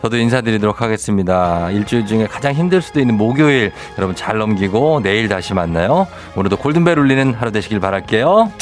[0.02, 1.70] 저도 인사드리도록 하겠습니다.
[1.70, 6.06] 일주일 중에 가장 힘들 수도 있는 목요일 여러분 잘 넘기고 내일 다시 만나요.
[6.36, 8.52] 오늘도 골든벨 울리는 하루 되시길 바랄게요.